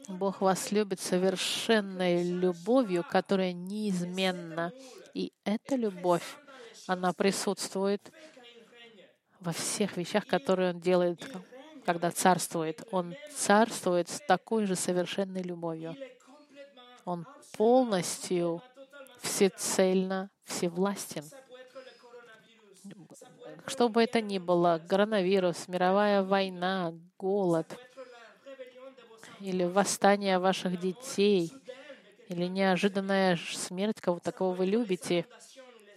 Бог 0.10 0.42
вас 0.42 0.72
любит 0.72 1.00
совершенной 1.00 2.24
любовью, 2.24 3.06
которая 3.08 3.54
неизменна. 3.54 4.74
И 5.14 5.32
эта 5.44 5.76
любовь, 5.76 6.26
она 6.88 7.14
присутствует 7.14 8.12
во 9.40 9.54
всех 9.54 9.98
вещах, 9.98 10.26
которые 10.26 10.72
Он 10.72 10.80
делает, 10.80 11.30
когда 11.86 12.10
царствует. 12.10 12.88
Он 12.92 13.14
царствует 13.36 14.10
с 14.10 14.20
такой 14.28 14.66
же 14.66 14.76
совершенной 14.76 15.44
любовью. 15.44 15.96
Он 17.06 17.28
полностью, 17.56 18.64
всецельно, 19.22 20.32
всевластен. 20.44 21.24
Что 23.68 23.90
бы 23.90 24.02
это 24.02 24.22
ни 24.22 24.40
было, 24.40 24.82
коронавирус, 24.90 25.68
мировая 25.68 26.24
война, 26.24 26.94
голод 27.20 27.78
или 29.40 29.64
восстание 29.64 30.40
ваших 30.40 30.80
детей, 30.80 31.52
или 32.28 32.46
неожиданная 32.46 33.38
смерть 33.38 34.02
кого-то, 34.02 34.32
кого 34.32 34.52
вы 34.54 34.66
любите, 34.66 35.26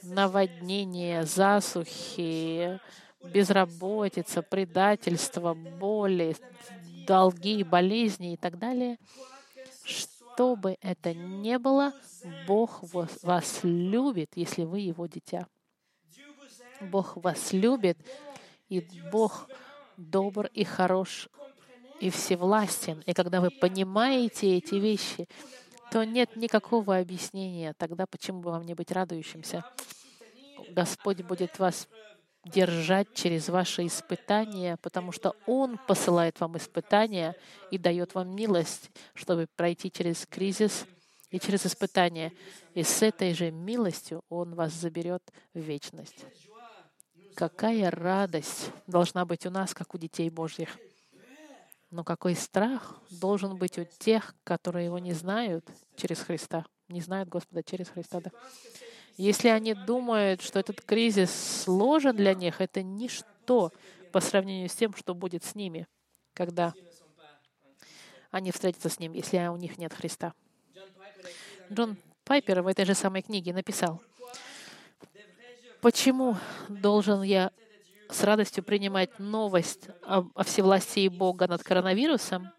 наводнение, 0.02 1.24
засухи, 1.24 2.80
безработица, 3.22 4.42
предательство, 4.42 5.54
боли, 5.54 6.36
долги, 7.06 7.62
болезни 7.62 8.34
и 8.34 8.36
так 8.36 8.58
далее, 8.58 8.98
что 9.84 10.56
бы 10.56 10.76
это 10.80 11.14
ни 11.14 11.56
было, 11.56 11.92
Бог 12.46 12.82
вас 13.22 13.60
любит, 13.62 14.32
если 14.34 14.64
вы 14.64 14.80
Его 14.80 15.06
дитя. 15.06 15.46
Бог 16.80 17.16
вас 17.16 17.52
любит, 17.52 17.98
и 18.68 18.80
Бог 19.12 19.48
добр 19.96 20.46
и 20.46 20.64
хорош 20.64 21.28
и 22.02 22.10
всевластен. 22.10 23.00
И 23.06 23.12
когда 23.14 23.40
вы 23.40 23.50
понимаете 23.50 24.56
эти 24.56 24.74
вещи, 24.74 25.28
то 25.92 26.02
нет 26.02 26.34
никакого 26.34 26.98
объяснения 26.98 27.74
тогда, 27.78 28.06
почему 28.06 28.40
бы 28.40 28.50
вам 28.50 28.66
не 28.66 28.74
быть 28.74 28.90
радующимся. 28.90 29.64
Господь 30.70 31.22
будет 31.22 31.60
вас 31.60 31.86
держать 32.44 33.14
через 33.14 33.48
ваши 33.48 33.86
испытания, 33.86 34.78
потому 34.78 35.12
что 35.12 35.36
Он 35.46 35.78
посылает 35.86 36.40
вам 36.40 36.56
испытания 36.56 37.36
и 37.70 37.78
дает 37.78 38.14
вам 38.14 38.34
милость, 38.34 38.90
чтобы 39.14 39.46
пройти 39.54 39.88
через 39.88 40.26
кризис 40.26 40.86
и 41.30 41.38
через 41.38 41.66
испытания. 41.66 42.32
И 42.74 42.82
с 42.82 43.00
этой 43.02 43.32
же 43.32 43.52
милостью 43.52 44.24
Он 44.28 44.56
вас 44.56 44.72
заберет 44.72 45.22
в 45.54 45.60
вечность. 45.60 46.24
Какая 47.36 47.92
радость 47.92 48.72
должна 48.88 49.24
быть 49.24 49.46
у 49.46 49.50
нас, 49.50 49.72
как 49.72 49.94
у 49.94 49.98
детей 49.98 50.28
Божьих. 50.30 50.76
Но 51.92 52.04
какой 52.04 52.34
страх 52.34 52.98
должен 53.10 53.56
быть 53.56 53.78
у 53.78 53.84
тех, 53.84 54.34
которые 54.44 54.86
Его 54.86 54.98
не 54.98 55.12
знают 55.12 55.68
через 55.94 56.20
Христа, 56.20 56.64
не 56.88 57.02
знают 57.02 57.28
Господа 57.28 57.62
через 57.62 57.90
Христа. 57.90 58.22
Да. 58.22 58.30
Если 59.18 59.48
они 59.48 59.74
думают, 59.74 60.40
что 60.40 60.58
этот 60.58 60.80
кризис 60.80 61.30
сложен 61.30 62.16
для 62.16 62.32
них, 62.32 62.62
это 62.62 62.82
ничто 62.82 63.72
по 64.10 64.20
сравнению 64.20 64.70
с 64.70 64.74
тем, 64.74 64.94
что 64.94 65.14
будет 65.14 65.44
с 65.44 65.54
ними, 65.54 65.86
когда 66.32 66.72
они 68.30 68.52
встретятся 68.52 68.88
с 68.88 68.98
Ним, 68.98 69.12
если 69.12 69.46
у 69.48 69.56
них 69.56 69.76
нет 69.76 69.92
Христа. 69.92 70.32
Джон 71.70 71.98
Пайпер 72.24 72.62
в 72.62 72.68
этой 72.68 72.86
же 72.86 72.94
самой 72.94 73.20
книге 73.20 73.52
написал, 73.52 74.02
«Почему 75.82 76.38
должен 76.70 77.20
я 77.20 77.52
с 78.12 78.22
радостью 78.22 78.62
принимать 78.62 79.18
новость 79.18 79.88
о, 80.02 80.24
о 80.34 80.44
всевластии 80.44 81.08
Бога 81.08 81.48
над 81.48 81.62
коронавирусом?» 81.62 82.52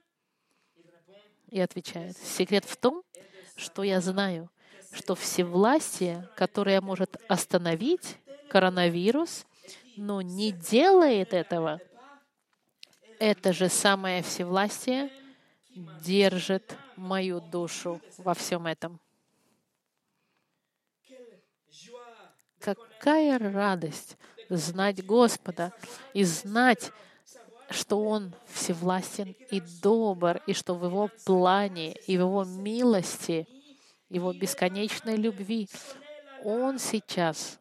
И 1.47 1.59
отвечает, 1.59 2.17
«Секрет 2.17 2.65
в 2.65 2.75
том, 2.77 3.03
что 3.55 3.83
я 3.83 4.01
знаю, 4.01 4.49
что 4.91 5.15
всевластие, 5.15 6.29
которое 6.35 6.81
может 6.81 7.17
остановить 7.27 8.17
коронавирус, 8.49 9.45
но 9.95 10.21
не 10.21 10.51
делает 10.51 11.33
этого, 11.33 11.79
это 13.19 13.53
же 13.53 13.69
самое 13.69 14.21
всевластие 14.21 15.11
держит 16.03 16.75
мою 16.95 17.39
душу 17.39 18.01
во 18.17 18.33
всем 18.33 18.67
этом. 18.67 18.99
Какая 22.59 23.39
радость 23.39 24.17
знать 24.49 25.05
Господа 25.05 25.73
и 26.13 26.23
знать, 26.23 26.91
что 27.69 28.03
Он 28.03 28.33
всевластен 28.47 29.35
и 29.49 29.61
добр, 29.81 30.41
и 30.47 30.53
что 30.53 30.75
в 30.75 30.85
Его 30.85 31.09
плане 31.25 31.93
и 31.93 32.17
в 32.17 32.21
Его 32.21 32.43
милости— 32.43 33.47
его 34.13 34.31
бесконечной 34.31 35.15
любви. 35.15 35.67
Он 36.43 36.77
сейчас 36.77 37.59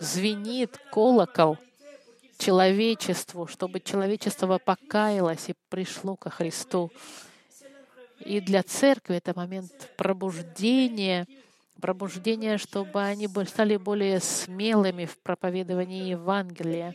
звенит 0.00 0.78
колокол 0.90 1.58
человечеству, 2.38 3.46
чтобы 3.46 3.80
человечество 3.80 4.58
покаялось 4.58 5.48
и 5.50 5.54
пришло 5.68 6.16
ко 6.16 6.30
Христу. 6.30 6.90
И 8.20 8.40
для 8.40 8.62
церкви 8.62 9.16
это 9.16 9.34
момент 9.36 9.90
пробуждения, 9.96 11.26
пробуждения, 11.80 12.58
чтобы 12.58 13.02
они 13.02 13.28
стали 13.46 13.76
более 13.76 14.20
смелыми 14.20 15.06
в 15.06 15.18
проповедовании 15.18 16.10
Евангелия, 16.10 16.94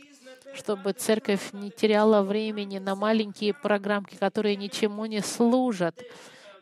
чтобы 0.54 0.92
церковь 0.92 1.52
не 1.52 1.70
теряла 1.70 2.22
времени 2.22 2.78
на 2.78 2.94
маленькие 2.94 3.54
программки, 3.54 4.16
которые 4.16 4.56
ничему 4.56 5.06
не 5.06 5.20
служат 5.20 6.02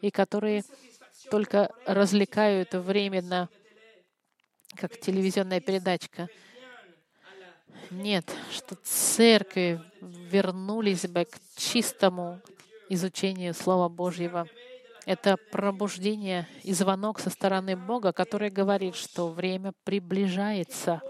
и 0.01 0.11
которые 0.11 0.65
только 1.31 1.71
развлекают 1.87 2.75
временно, 2.75 3.49
как 4.75 4.99
телевизионная 4.99 5.61
передачка. 5.61 6.29
Нет, 7.91 8.31
что 8.51 8.77
церкви 8.83 9.81
вернулись 10.01 11.07
бы 11.07 11.25
к 11.25 11.39
чистому 11.57 12.41
изучению 12.89 13.55
Слова 13.55 13.89
Божьего. 13.89 14.47
Это 15.05 15.37
пробуждение 15.51 16.47
и 16.63 16.73
звонок 16.73 17.19
со 17.19 17.31
стороны 17.31 17.77
Бога, 17.77 18.13
который 18.13 18.51
говорит, 18.51 18.95
что 18.95 19.29
время 19.29 19.73
приближается, 19.85 21.01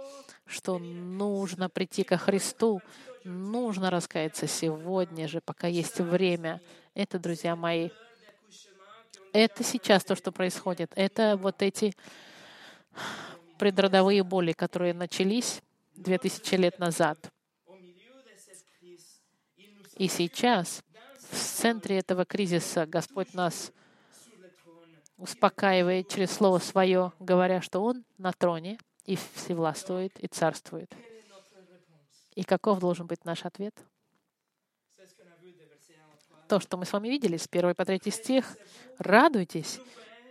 что 0.47 0.79
нужно 0.79 1.69
прийти 1.69 2.03
ко 2.03 2.17
Христу, 2.17 2.81
нужно 3.25 3.91
раскаяться 3.91 4.47
сегодня 4.47 5.29
же, 5.29 5.41
пока 5.41 5.67
есть 5.67 6.01
время. 6.01 6.61
Это, 6.95 7.19
друзья 7.19 7.55
мои, 7.55 7.91
это 9.33 9.63
сейчас 9.63 10.05
то, 10.05 10.15
что 10.15 10.33
происходит. 10.33 10.93
Это 10.95 11.37
вот 11.37 11.63
эти 11.63 11.95
предродовые 13.59 14.23
боли, 14.23 14.53
которые 14.53 14.95
начались 14.95 15.61
2000 15.97 16.55
лет 16.57 16.79
назад. 16.79 17.31
И 19.97 20.09
сейчас, 20.09 20.83
в 21.31 21.37
центре 21.37 21.99
этого 21.99 22.25
кризиса, 22.25 22.87
Господь 22.87 23.35
нас 23.35 23.73
успокаивает 25.17 26.09
через 26.09 26.31
Слово 26.31 26.59
Свое, 26.59 27.13
говоря, 27.19 27.61
что 27.61 27.81
Он 27.81 28.05
на 28.19 28.33
троне 28.33 28.79
и 29.05 29.17
всевластвует 29.35 30.19
и 30.21 30.27
царствует. 30.27 30.93
И 32.35 32.45
каков 32.45 32.81
должен 32.81 33.07
быть 33.07 33.25
наш 33.25 33.45
ответ? 33.45 33.75
то, 36.53 36.61
что 36.61 36.77
мы 36.77 36.85
с 36.85 36.93
вами 36.93 37.09
видели 37.09 37.39
с 37.39 37.49
1 37.51 37.75
по 37.75 37.83
3 37.87 37.99
стих. 38.11 38.59
«Радуйтесь, 38.99 39.81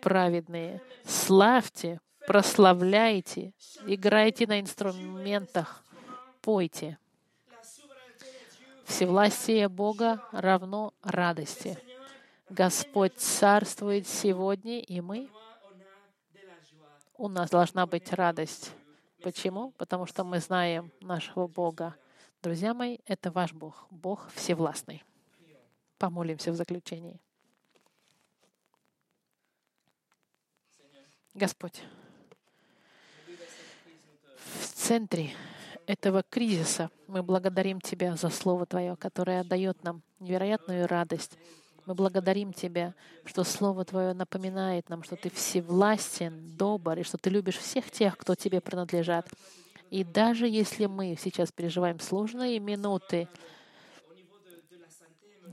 праведные, 0.04 0.80
славьте, 1.04 2.00
прославляйте, 2.28 3.56
играйте 3.88 4.46
на 4.46 4.60
инструментах, 4.60 5.84
пойте». 6.44 7.00
Всевластие 8.86 9.68
Бога 9.68 10.24
равно 10.32 10.94
радости. 11.02 11.76
Господь 12.52 13.16
царствует 13.16 14.06
сегодня, 14.06 14.82
и 14.82 15.00
мы, 15.00 15.30
у 17.16 17.30
нас 17.30 17.50
должна 17.50 17.88
быть 17.88 18.12
радость. 18.12 18.72
Почему? 19.24 19.72
Потому 19.78 20.06
что 20.06 20.26
мы 20.26 20.40
знаем 20.40 20.92
нашего 21.00 21.48
Бога. 21.48 21.96
Друзья 22.42 22.74
мои, 22.74 22.98
это 23.06 23.32
ваш 23.32 23.54
Бог, 23.54 23.88
Бог 23.90 24.30
всевластный. 24.36 25.02
Помолимся 25.98 26.52
в 26.52 26.56
заключении. 26.56 27.22
Господь, 31.34 31.82
в 34.60 34.68
центре 34.74 35.32
этого 35.86 36.22
кризиса 36.22 36.92
мы 37.08 37.24
благодарим 37.24 37.80
Тебя 37.80 38.18
за 38.18 38.30
Слово 38.30 38.66
Твое, 38.66 38.98
которое 38.98 39.46
дает 39.46 39.82
нам 39.86 40.02
невероятную 40.20 40.86
радость. 40.86 41.38
Мы 41.86 41.96
благодарим 41.96 42.54
Тебя, 42.54 42.94
что 43.26 43.44
Слово 43.44 43.86
Твое 43.86 44.14
напоминает 44.14 44.90
нам, 44.90 45.04
что 45.04 45.16
Ты 45.16 45.30
всевластен, 45.30 46.56
добр, 46.58 47.00
и 47.00 47.04
что 47.04 47.18
Ты 47.18 47.30
любишь 47.30 47.58
всех 47.58 47.90
тех, 47.90 48.18
кто 48.18 48.36
Тебе 48.36 48.62
принадлежат. 48.62 49.28
И 49.90 50.04
даже 50.04 50.48
если 50.48 50.86
мы 50.86 51.18
сейчас 51.20 51.52
переживаем 51.52 52.00
сложные 52.00 52.60
минуты, 52.60 53.28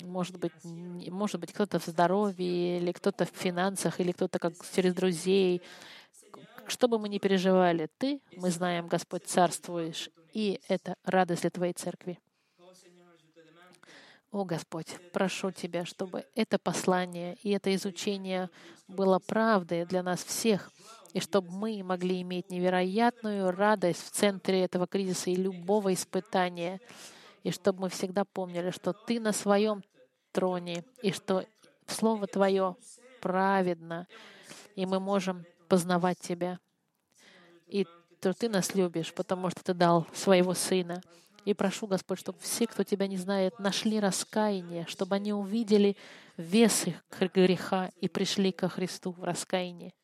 может 0.05 0.39
быть, 0.39 0.53
может 0.63 1.41
быть, 1.41 1.53
кто-то 1.53 1.79
в 1.79 1.87
здоровье, 1.87 2.79
или 2.79 2.93
кто-то 2.93 3.25
в 3.25 3.31
финансах, 3.31 4.01
или 4.01 4.13
кто-то 4.13 4.39
как 4.39 4.53
через 4.75 4.95
друзей. 4.95 5.63
Что 6.67 6.87
бы 6.87 6.99
мы 6.99 7.09
ни 7.09 7.19
переживали, 7.19 7.89
Ты, 7.99 8.21
мы 8.37 8.51
знаем, 8.51 8.87
Господь, 8.89 9.25
царствуешь, 9.25 10.11
и 10.33 10.61
это 10.69 10.97
радость 11.05 11.43
для 11.43 11.51
Твоей 11.51 11.73
церкви. 11.73 12.19
О 14.31 14.45
Господь, 14.45 14.89
прошу 15.13 15.51
Тебя, 15.53 15.87
чтобы 15.87 16.27
это 16.35 16.59
послание 16.59 17.37
и 17.43 17.51
это 17.51 17.75
изучение 17.75 18.51
было 18.87 19.19
правдой 19.19 19.87
для 19.87 20.03
нас 20.03 20.23
всех, 20.23 20.71
и 21.15 21.21
чтобы 21.21 21.51
мы 21.51 21.83
могли 21.83 22.21
иметь 22.21 22.51
невероятную 22.51 23.51
радость 23.51 24.05
в 24.05 24.11
центре 24.11 24.65
этого 24.65 24.87
кризиса 24.87 25.31
и 25.31 25.35
любого 25.35 25.95
испытания, 25.95 26.79
и 27.43 27.51
чтобы 27.51 27.83
мы 27.83 27.89
всегда 27.89 28.27
помнили, 28.27 28.71
что 28.71 28.93
Ты 28.93 29.19
на 29.19 29.33
своем 29.33 29.83
троне, 30.33 30.85
и 31.01 31.11
что 31.11 31.47
Слово 31.87 32.27
Твое 32.27 32.77
праведно, 33.23 34.07
и 34.75 34.85
мы 34.85 35.01
можем 35.01 35.47
познавать 35.69 36.19
Тебя. 36.19 36.59
И 37.67 37.87
то 38.21 38.35
Ты 38.35 38.51
нас 38.51 38.75
любишь, 38.75 39.15
потому 39.15 39.49
что 39.49 39.65
Ты 39.65 39.73
дал 39.73 40.07
своего 40.13 40.53
Сына. 40.53 41.01
И 41.45 41.55
прошу, 41.55 41.87
Господь, 41.87 42.19
чтобы 42.19 42.39
все, 42.41 42.67
кто 42.67 42.83
Тебя 42.83 43.07
не 43.07 43.17
знает, 43.17 43.59
нашли 43.59 44.01
раскаяние, 44.01 44.87
чтобы 44.87 45.17
они 45.17 45.33
увидели 45.33 45.97
вес 46.37 46.87
их 46.87 47.03
греха 47.33 47.91
и 48.01 48.09
пришли 48.09 48.53
ко 48.53 48.69
Христу 48.69 49.13
в 49.13 49.25
раскаянии 49.25 49.95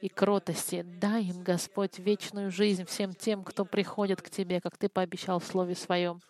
и 0.00 0.08
кротости. 0.08 0.82
Дай 0.82 1.24
им, 1.24 1.42
Господь, 1.42 1.98
вечную 1.98 2.50
жизнь 2.50 2.84
всем 2.84 3.12
тем, 3.14 3.42
кто 3.44 3.64
приходит 3.64 4.22
к 4.22 4.30
Тебе, 4.30 4.60
как 4.60 4.76
Ты 4.76 4.88
пообещал 4.88 5.40
в 5.40 5.44
Слове 5.44 5.74
Своем. 5.74 6.20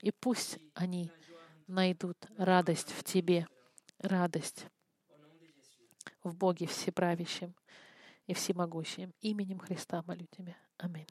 И 0.00 0.10
пусть 0.10 0.58
они 0.74 1.10
найдут 1.66 2.16
радость 2.38 2.92
в 2.92 3.04
Тебе, 3.04 3.46
радость 3.98 4.66
в 6.22 6.34
Боге 6.34 6.66
Всеправящем 6.66 7.54
и 8.26 8.34
Всемогущем. 8.34 9.12
Именем 9.20 9.58
Христа 9.58 10.02
молю 10.06 10.26
Тебя. 10.30 10.56
Аминь. 10.78 11.06